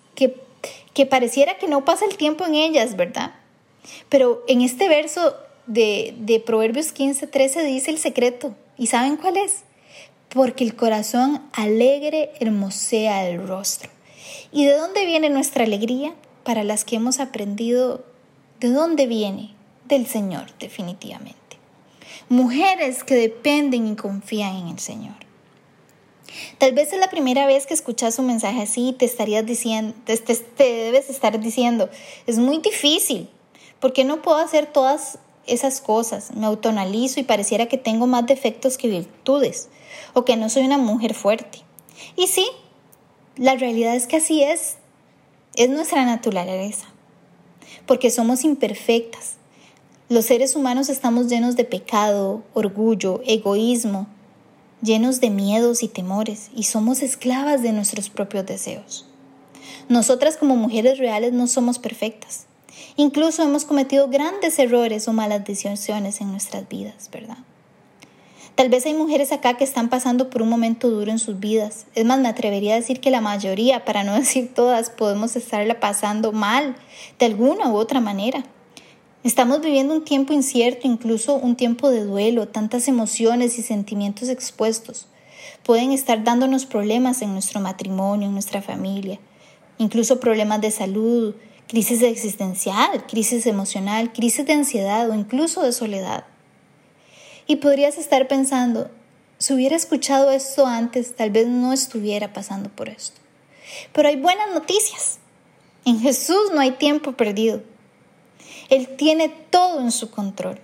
que, 0.95 1.07
pareciera 1.07 1.57
que 1.59 1.69
no 1.69 1.85
pasa 1.85 2.05
el 2.05 2.17
tiempo 2.17 2.45
en 2.45 2.55
ellas, 2.55 2.97
¿verdad? 2.97 3.33
Pero 4.09 4.43
en 4.49 4.61
este 4.61 4.89
verso 4.89 5.35
de, 5.67 6.15
de 6.19 6.41
Proverbios 6.41 6.93
15, 6.93 7.27
13 7.27 7.65
dice 7.65 7.91
el 7.91 7.99
secreto. 7.99 8.55
¿Y 8.77 8.89
saben 8.89 9.17
cuál 9.17 9.37
es? 9.37 9.65
Porque 10.29 10.65
el 10.65 10.77
corazón 10.77 11.43
alegre 11.53 12.31
hermosea 12.41 13.29
el 13.29 13.47
rostro. 13.47 13.91
¿Y 14.53 14.65
de 14.65 14.75
dónde 14.75 15.07
viene 15.07 15.31
nuestra 15.31 15.65
alegría? 15.65 16.15
Para 16.45 16.65
las 16.65 16.85
que 16.85 16.97
hemos 16.97 17.21
aprendido, 17.21 18.05
¿de 18.59 18.71
dónde 18.71 19.07
viene? 19.07 19.55
Del 19.87 20.07
Señor, 20.07 20.47
definitivamente. 20.59 21.37
Mujeres 22.29 23.03
que 23.05 23.15
dependen 23.15 23.89
y 23.89 23.97
confían 23.97 24.57
en 24.57 24.69
el 24.69 24.79
Señor. 24.79 25.30
Tal 26.59 26.73
vez 26.73 26.93
es 26.93 27.01
la 27.01 27.11
primera 27.11 27.47
vez 27.47 27.67
que 27.67 27.75
escuchas 27.75 28.19
un 28.19 28.27
mensaje 28.27 28.63
así 28.63 28.89
y 28.89 28.93
te 28.93 29.05
estarías 29.05 29.45
diciendo, 29.47 29.95
te, 30.05 30.15
debes 30.57 31.11
estar 31.11 31.39
diciendo, 31.41 31.89
es 32.27 32.39
muy 32.39 32.59
difícil, 32.59 33.29
porque 33.81 34.05
no 34.05 34.23
puedo 34.23 34.39
hacer 34.39 34.67
todas 34.67 35.19
esas 35.47 35.81
cosas, 35.81 36.35
me 36.35 36.47
autonalizo 36.47 37.19
y 37.19 37.25
pareciera 37.25 37.67
que 37.67 37.79
tengo 37.79 38.07
más 38.07 38.27
defectos 38.27 38.77
que 38.77 38.89
virtudes, 38.89 39.69
o 40.15 40.25
que 40.25 40.37
no 40.37 40.49
soy 40.49 40.65
una 40.65 40.79
mujer 40.79 41.15
fuerte. 41.15 41.61
Y 42.17 42.27
sí, 42.27 42.47
la 43.37 43.57
realidad 43.57 43.97
es 43.97 44.07
que 44.07 44.17
así 44.17 44.43
es, 44.43 44.77
es 45.57 45.69
nuestra 45.69 46.05
naturaleza, 46.05 46.87
porque 47.87 48.11
somos 48.11 48.45
imperfectas. 48.45 49.37
Los 50.09 50.27
seres 50.27 50.57
humanos 50.57 50.89
estamos 50.89 51.29
llenos 51.29 51.57
de 51.57 51.65
pecado, 51.65 52.43
orgullo, 52.53 53.21
egoísmo, 53.25 54.09
llenos 54.83 55.21
de 55.21 55.31
miedos 55.31 55.83
y 55.83 55.89
temores, 55.89 56.51
y 56.55 56.65
somos 56.65 57.03
esclavas 57.03 57.63
de 57.63 57.73
nuestros 57.73 58.11
propios 58.11 58.47
deseos. 58.47 59.07
Nosotras 59.89 60.37
como 60.37 60.57
mujeres 60.57 60.99
reales 60.99 61.33
no 61.33 61.47
somos 61.47 61.79
perfectas. 61.79 62.47
Incluso 62.97 63.43
hemos 63.43 63.65
cometido 63.65 64.09
grandes 64.09 64.59
errores 64.59 65.09
o 65.09 65.13
malas 65.13 65.45
decisiones 65.45 66.21
en 66.21 66.31
nuestras 66.31 66.69
vidas, 66.69 67.11
¿verdad? 67.11 67.39
Tal 68.55 68.69
vez 68.69 68.85
hay 68.85 68.95
mujeres 68.95 69.33
acá 69.33 69.55
que 69.57 69.65
están 69.65 69.89
pasando 69.89 70.29
por 70.29 70.43
un 70.43 70.49
momento 70.49 70.91
duro 70.91 71.11
en 71.11 71.19
sus 71.19 71.41
vidas. 71.41 71.87
Es 71.95 72.05
más, 72.05 72.21
me 72.21 72.29
atrevería 72.29 72.75
a 72.75 72.77
decir 72.77 73.01
que 73.01 73.11
la 73.11 73.21
mayoría, 73.21 73.85
para 73.85 74.05
no 74.05 74.15
decir 74.19 74.53
todas, 74.53 74.91
podemos 74.91 75.35
estarla 75.35 75.81
pasando 75.81 76.33
mal 76.33 76.77
de 77.19 77.27
alguna 77.27 77.71
u 77.71 77.77
otra 77.77 78.01
manera. 78.01 78.45
Estamos 79.23 79.61
viviendo 79.61 79.93
un 79.93 80.05
tiempo 80.05 80.33
incierto, 80.33 80.87
incluso 80.87 81.35
un 81.35 81.55
tiempo 81.55 81.91
de 81.91 82.05
duelo, 82.05 82.49
tantas 82.49 82.89
emociones 82.89 83.59
y 83.59 83.63
sentimientos 83.63 84.31
expuestos. 84.31 85.09
Pueden 85.63 85.93
estar 85.93 86.25
dándonos 86.25 86.65
problemas 86.65 87.21
en 87.21 87.35
nuestro 87.35 87.61
matrimonio, 87.61 88.29
en 88.29 88.33
nuestra 88.33 88.63
familia, 88.63 89.21
incluso 89.77 90.21
problemas 90.21 90.63
de 90.63 90.71
salud, 90.71 91.35
crisis 91.69 92.01
existencial, 92.01 93.07
crisis 93.07 93.45
emocional, 93.45 94.11
crisis 94.15 94.47
de 94.47 94.55
ansiedad 94.55 95.11
o 95.11 95.15
incluso 95.15 95.63
de 95.63 95.73
soledad. 95.73 96.25
Y 97.47 97.57
podrías 97.57 97.99
estar 97.99 98.27
pensando, 98.27 98.91
si 99.37 99.53
hubiera 99.53 99.77
escuchado 99.77 100.31
esto 100.31 100.67
antes, 100.67 101.15
tal 101.15 101.31
vez 101.31 101.47
no 101.47 101.75
estuviera 101.75 102.33
pasando 102.33 102.71
por 102.71 102.89
esto. 102.89 103.21
Pero 103.93 104.09
hay 104.09 104.17
buenas 104.17 104.51
noticias. 104.55 105.19
En 105.85 106.01
Jesús 106.01 106.53
no 106.55 106.61
hay 106.63 106.71
tiempo 106.73 107.13
perdido. 107.13 107.63
Él 108.71 108.89
tiene 108.97 109.29
todo 109.29 109.81
en 109.81 109.91
su 109.91 110.11
control. 110.11 110.61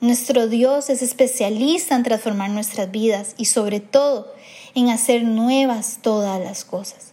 Nuestro 0.00 0.46
Dios 0.46 0.90
es 0.90 1.00
especialista 1.00 1.96
en 1.96 2.02
transformar 2.02 2.50
nuestras 2.50 2.90
vidas 2.90 3.34
y 3.38 3.46
sobre 3.46 3.80
todo 3.80 4.32
en 4.74 4.90
hacer 4.90 5.24
nuevas 5.24 6.00
todas 6.02 6.38
las 6.38 6.66
cosas. 6.66 7.12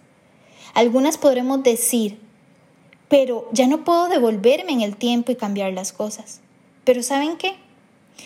Algunas 0.74 1.18
podremos 1.18 1.64
decir, 1.64 2.20
pero 3.08 3.48
ya 3.54 3.68
no 3.68 3.86
puedo 3.86 4.10
devolverme 4.10 4.74
en 4.74 4.82
el 4.82 4.98
tiempo 4.98 5.32
y 5.32 5.36
cambiar 5.36 5.72
las 5.72 5.94
cosas. 5.94 6.42
Pero 6.84 7.04
¿saben 7.04 7.38
qué? 7.38 7.56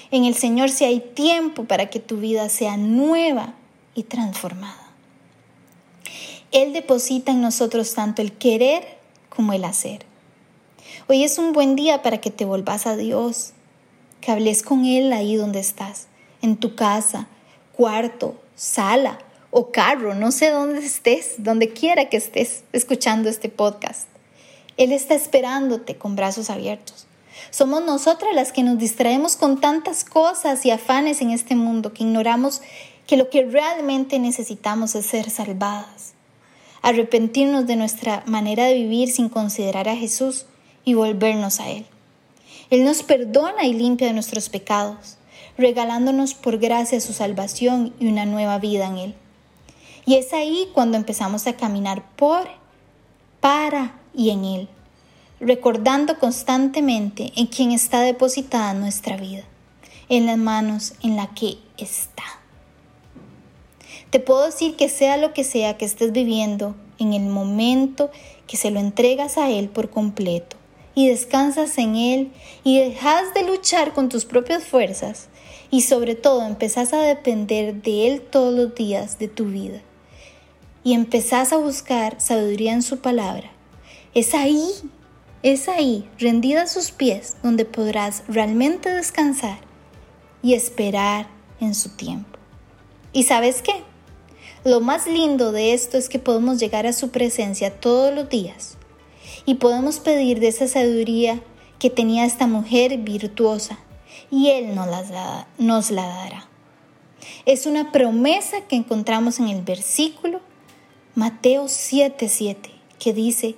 En 0.09 0.25
el 0.25 0.33
Señor 0.33 0.71
sí 0.71 0.85
hay 0.85 1.01
tiempo 1.01 1.65
para 1.65 1.91
que 1.91 1.99
tu 1.99 2.17
vida 2.17 2.49
sea 2.49 2.77
nueva 2.77 3.53
y 3.93 4.03
transformada. 4.03 4.87
Él 6.51 6.73
deposita 6.73 7.31
en 7.31 7.41
nosotros 7.41 7.93
tanto 7.93 8.23
el 8.23 8.31
querer 8.31 8.97
como 9.29 9.53
el 9.53 9.65
hacer. 9.65 10.06
Hoy 11.09 11.23
es 11.23 11.37
un 11.37 11.53
buen 11.53 11.77
día 11.77 12.01
para 12.01 12.17
que 12.17 12.31
te 12.31 12.43
volvas 12.43 12.85
a 12.85 12.97
Dios, 12.97 13.53
que 14.19 14.29
hables 14.29 14.61
con 14.61 14.83
Él 14.83 15.13
ahí 15.13 15.37
donde 15.37 15.61
estás, 15.61 16.07
en 16.41 16.57
tu 16.57 16.75
casa, 16.75 17.29
cuarto, 17.71 18.35
sala 18.57 19.17
o 19.49 19.71
carro, 19.71 20.15
no 20.15 20.33
sé 20.33 20.49
dónde 20.49 20.85
estés, 20.85 21.35
donde 21.37 21.71
quiera 21.71 22.09
que 22.09 22.17
estés 22.17 22.65
escuchando 22.73 23.29
este 23.29 23.47
podcast. 23.47 24.09
Él 24.75 24.91
está 24.91 25.15
esperándote 25.15 25.95
con 25.95 26.17
brazos 26.17 26.49
abiertos. 26.49 27.07
Somos 27.51 27.85
nosotras 27.85 28.35
las 28.35 28.51
que 28.51 28.63
nos 28.63 28.77
distraemos 28.77 29.37
con 29.37 29.61
tantas 29.61 30.03
cosas 30.03 30.65
y 30.65 30.71
afanes 30.71 31.21
en 31.21 31.31
este 31.31 31.55
mundo 31.55 31.93
que 31.93 32.03
ignoramos 32.03 32.61
que 33.05 33.15
lo 33.15 33.29
que 33.29 33.45
realmente 33.45 34.19
necesitamos 34.19 34.93
es 34.93 35.05
ser 35.05 35.29
salvadas, 35.29 36.15
arrepentirnos 36.81 37.65
de 37.65 37.77
nuestra 37.77 38.23
manera 38.25 38.65
de 38.65 38.73
vivir 38.73 39.09
sin 39.09 39.29
considerar 39.29 39.87
a 39.87 39.95
Jesús 39.95 40.47
y 40.87 40.93
volvernos 40.93 41.59
a 41.59 41.69
Él. 41.69 41.85
Él 42.69 42.85
nos 42.85 43.03
perdona 43.03 43.65
y 43.65 43.73
limpia 43.73 44.07
de 44.07 44.13
nuestros 44.13 44.47
pecados, 44.47 45.17
regalándonos 45.57 46.33
por 46.33 46.59
gracia 46.59 47.01
su 47.01 47.11
salvación 47.11 47.93
y 47.99 48.07
una 48.07 48.25
nueva 48.25 48.57
vida 48.57 48.87
en 48.87 48.97
Él. 48.97 49.15
Y 50.05 50.15
es 50.15 50.31
ahí 50.31 50.69
cuando 50.73 50.95
empezamos 50.95 51.45
a 51.45 51.57
caminar 51.57 52.05
por, 52.15 52.47
para 53.41 53.99
y 54.15 54.29
en 54.29 54.45
Él 54.45 54.69
recordando 55.39 56.17
constantemente 56.17 57.31
en 57.35 57.47
quien 57.47 57.71
está 57.71 58.01
depositada 58.01 58.73
nuestra 58.73 59.17
vida, 59.17 59.43
en 60.09 60.25
las 60.25 60.37
manos 60.37 60.93
en 61.03 61.15
la 61.15 61.27
que 61.27 61.57
está. 61.77 62.23
Te 64.09 64.19
puedo 64.19 64.45
decir 64.45 64.75
que 64.75 64.89
sea 64.89 65.17
lo 65.17 65.33
que 65.33 65.43
sea 65.43 65.77
que 65.77 65.85
estés 65.85 66.11
viviendo, 66.11 66.75
en 66.97 67.13
el 67.13 67.27
momento 67.27 68.09
que 68.47 68.57
se 68.57 68.71
lo 68.71 68.79
entregas 68.79 69.37
a 69.37 69.51
Él 69.51 69.69
por 69.69 69.91
completo 69.91 70.56
y 70.97 71.09
descansas 71.09 71.77
en 71.77 71.95
Él 71.95 72.31
y 72.63 72.79
dejas 72.79 73.31
de 73.35 73.43
luchar 73.43 73.93
con 73.93 74.09
tus 74.09 74.25
propias 74.25 74.63
fuerzas 74.63 75.27
y 75.69 75.83
sobre 75.83 76.15
todo 76.15 76.41
empezás 76.41 76.91
a 76.91 77.03
depender 77.03 77.83
de 77.83 78.07
Él 78.07 78.21
todos 78.21 78.51
los 78.51 78.73
días 78.73 79.19
de 79.19 79.27
tu 79.27 79.45
vida 79.45 79.79
y 80.83 80.95
empezás 80.95 81.53
a 81.53 81.57
buscar 81.57 82.19
sabiduría 82.19 82.73
en 82.73 82.81
su 82.81 82.97
palabra, 82.97 83.51
es 84.15 84.33
ahí 84.33 84.71
es 85.43 85.69
ahí, 85.69 86.09
rendida 86.17 86.63
a 86.63 86.67
sus 86.67 86.89
pies, 86.89 87.37
donde 87.43 87.63
podrás 87.63 88.23
realmente 88.27 88.89
descansar 88.89 89.59
y 90.41 90.55
esperar 90.55 91.27
en 91.59 91.75
su 91.75 91.89
tiempo. 91.89 92.39
¿Y 93.13 93.21
sabes 93.21 93.61
qué? 93.61 93.83
Lo 94.63 94.81
más 94.81 95.05
lindo 95.05 95.51
de 95.51 95.75
esto 95.75 95.99
es 95.99 96.09
que 96.09 96.17
podemos 96.17 96.57
llegar 96.59 96.87
a 96.87 96.91
su 96.91 97.11
presencia 97.11 97.79
todos 97.79 98.11
los 98.15 98.29
días 98.29 98.76
y 99.47 99.55
podemos 99.55 99.99
pedir 99.99 100.41
de 100.41 100.49
esa 100.49 100.67
sabiduría 100.67 101.41
que 101.79 101.89
tenía 101.89 102.25
esta 102.25 102.47
mujer 102.47 102.97
virtuosa 102.97 103.79
y 104.29 104.49
Él 104.49 104.75
nos 104.75 105.89
la, 105.95 106.05
dará. 106.05 106.49
Es 107.45 107.65
una 107.65 107.93
promesa 107.93 108.61
que 108.67 108.75
encontramos 108.75 109.39
en 109.39 109.47
el 109.47 109.61
versículo 109.61 110.41
Mateo 111.15 111.65
7:7 111.65 112.57
que 112.99 113.13
dice, 113.13 113.55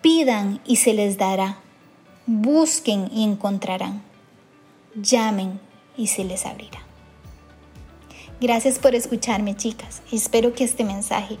Pidan 0.00 0.60
y 0.66 0.76
se 0.76 0.92
les 0.92 1.18
dará. 1.18 1.60
Busquen 2.26 3.08
y 3.14 3.22
encontrarán. 3.22 4.02
Llamen 4.96 5.60
y 5.96 6.08
se 6.08 6.24
les 6.24 6.44
abrirá. 6.46 6.80
Gracias 8.40 8.80
por 8.80 8.96
escucharme, 8.96 9.56
chicas. 9.56 10.02
Espero 10.10 10.52
que 10.52 10.64
este 10.64 10.82
mensaje 10.82 11.38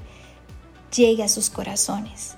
llegue 0.94 1.24
a 1.24 1.28
sus 1.28 1.50
corazones. 1.50 2.36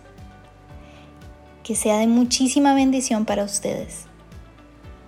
Que 1.65 1.75
sea 1.75 1.99
de 1.99 2.07
muchísima 2.07 2.75
bendición 2.75 3.25
para 3.25 3.43
ustedes. 3.43 4.05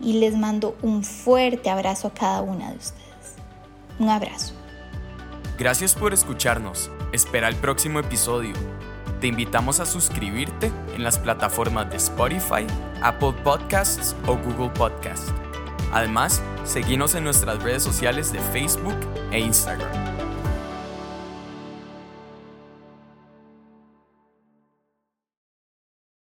Y 0.01 0.15
les 0.15 0.37
mando 0.37 0.77
un 0.83 1.05
fuerte 1.05 1.71
abrazo 1.71 2.09
a 2.09 2.15
cada 2.15 2.43
una 2.43 2.71
de 2.71 2.79
ustedes. 2.79 3.37
Un 3.99 4.09
abrazo. 4.09 4.55
Gracias 5.59 5.95
por 5.95 6.13
escucharnos. 6.13 6.91
Espera 7.13 7.49
el 7.49 7.57
próximo 7.57 8.01
episodio. 8.01 8.55
Te 9.21 9.27
invitamos 9.27 9.81
a 9.81 9.87
suscribirte 9.87 10.73
en 10.95 11.03
las 11.05 11.19
plataformas 11.19 11.91
de 11.91 11.97
Spotify, 11.97 12.67
Apple 13.03 13.35
Podcasts 13.45 14.17
o 14.27 14.37
Google 14.37 14.71
Podcasts. 14.71 15.33
Además, 15.93 16.43
seguimos 16.65 17.15
en 17.15 17.25
nuestras 17.25 17.63
redes 17.63 17.83
sociales 17.83 18.33
de 18.33 18.41
Facebook 18.41 18.97
e 19.31 19.41
Instagram. 19.41 20.16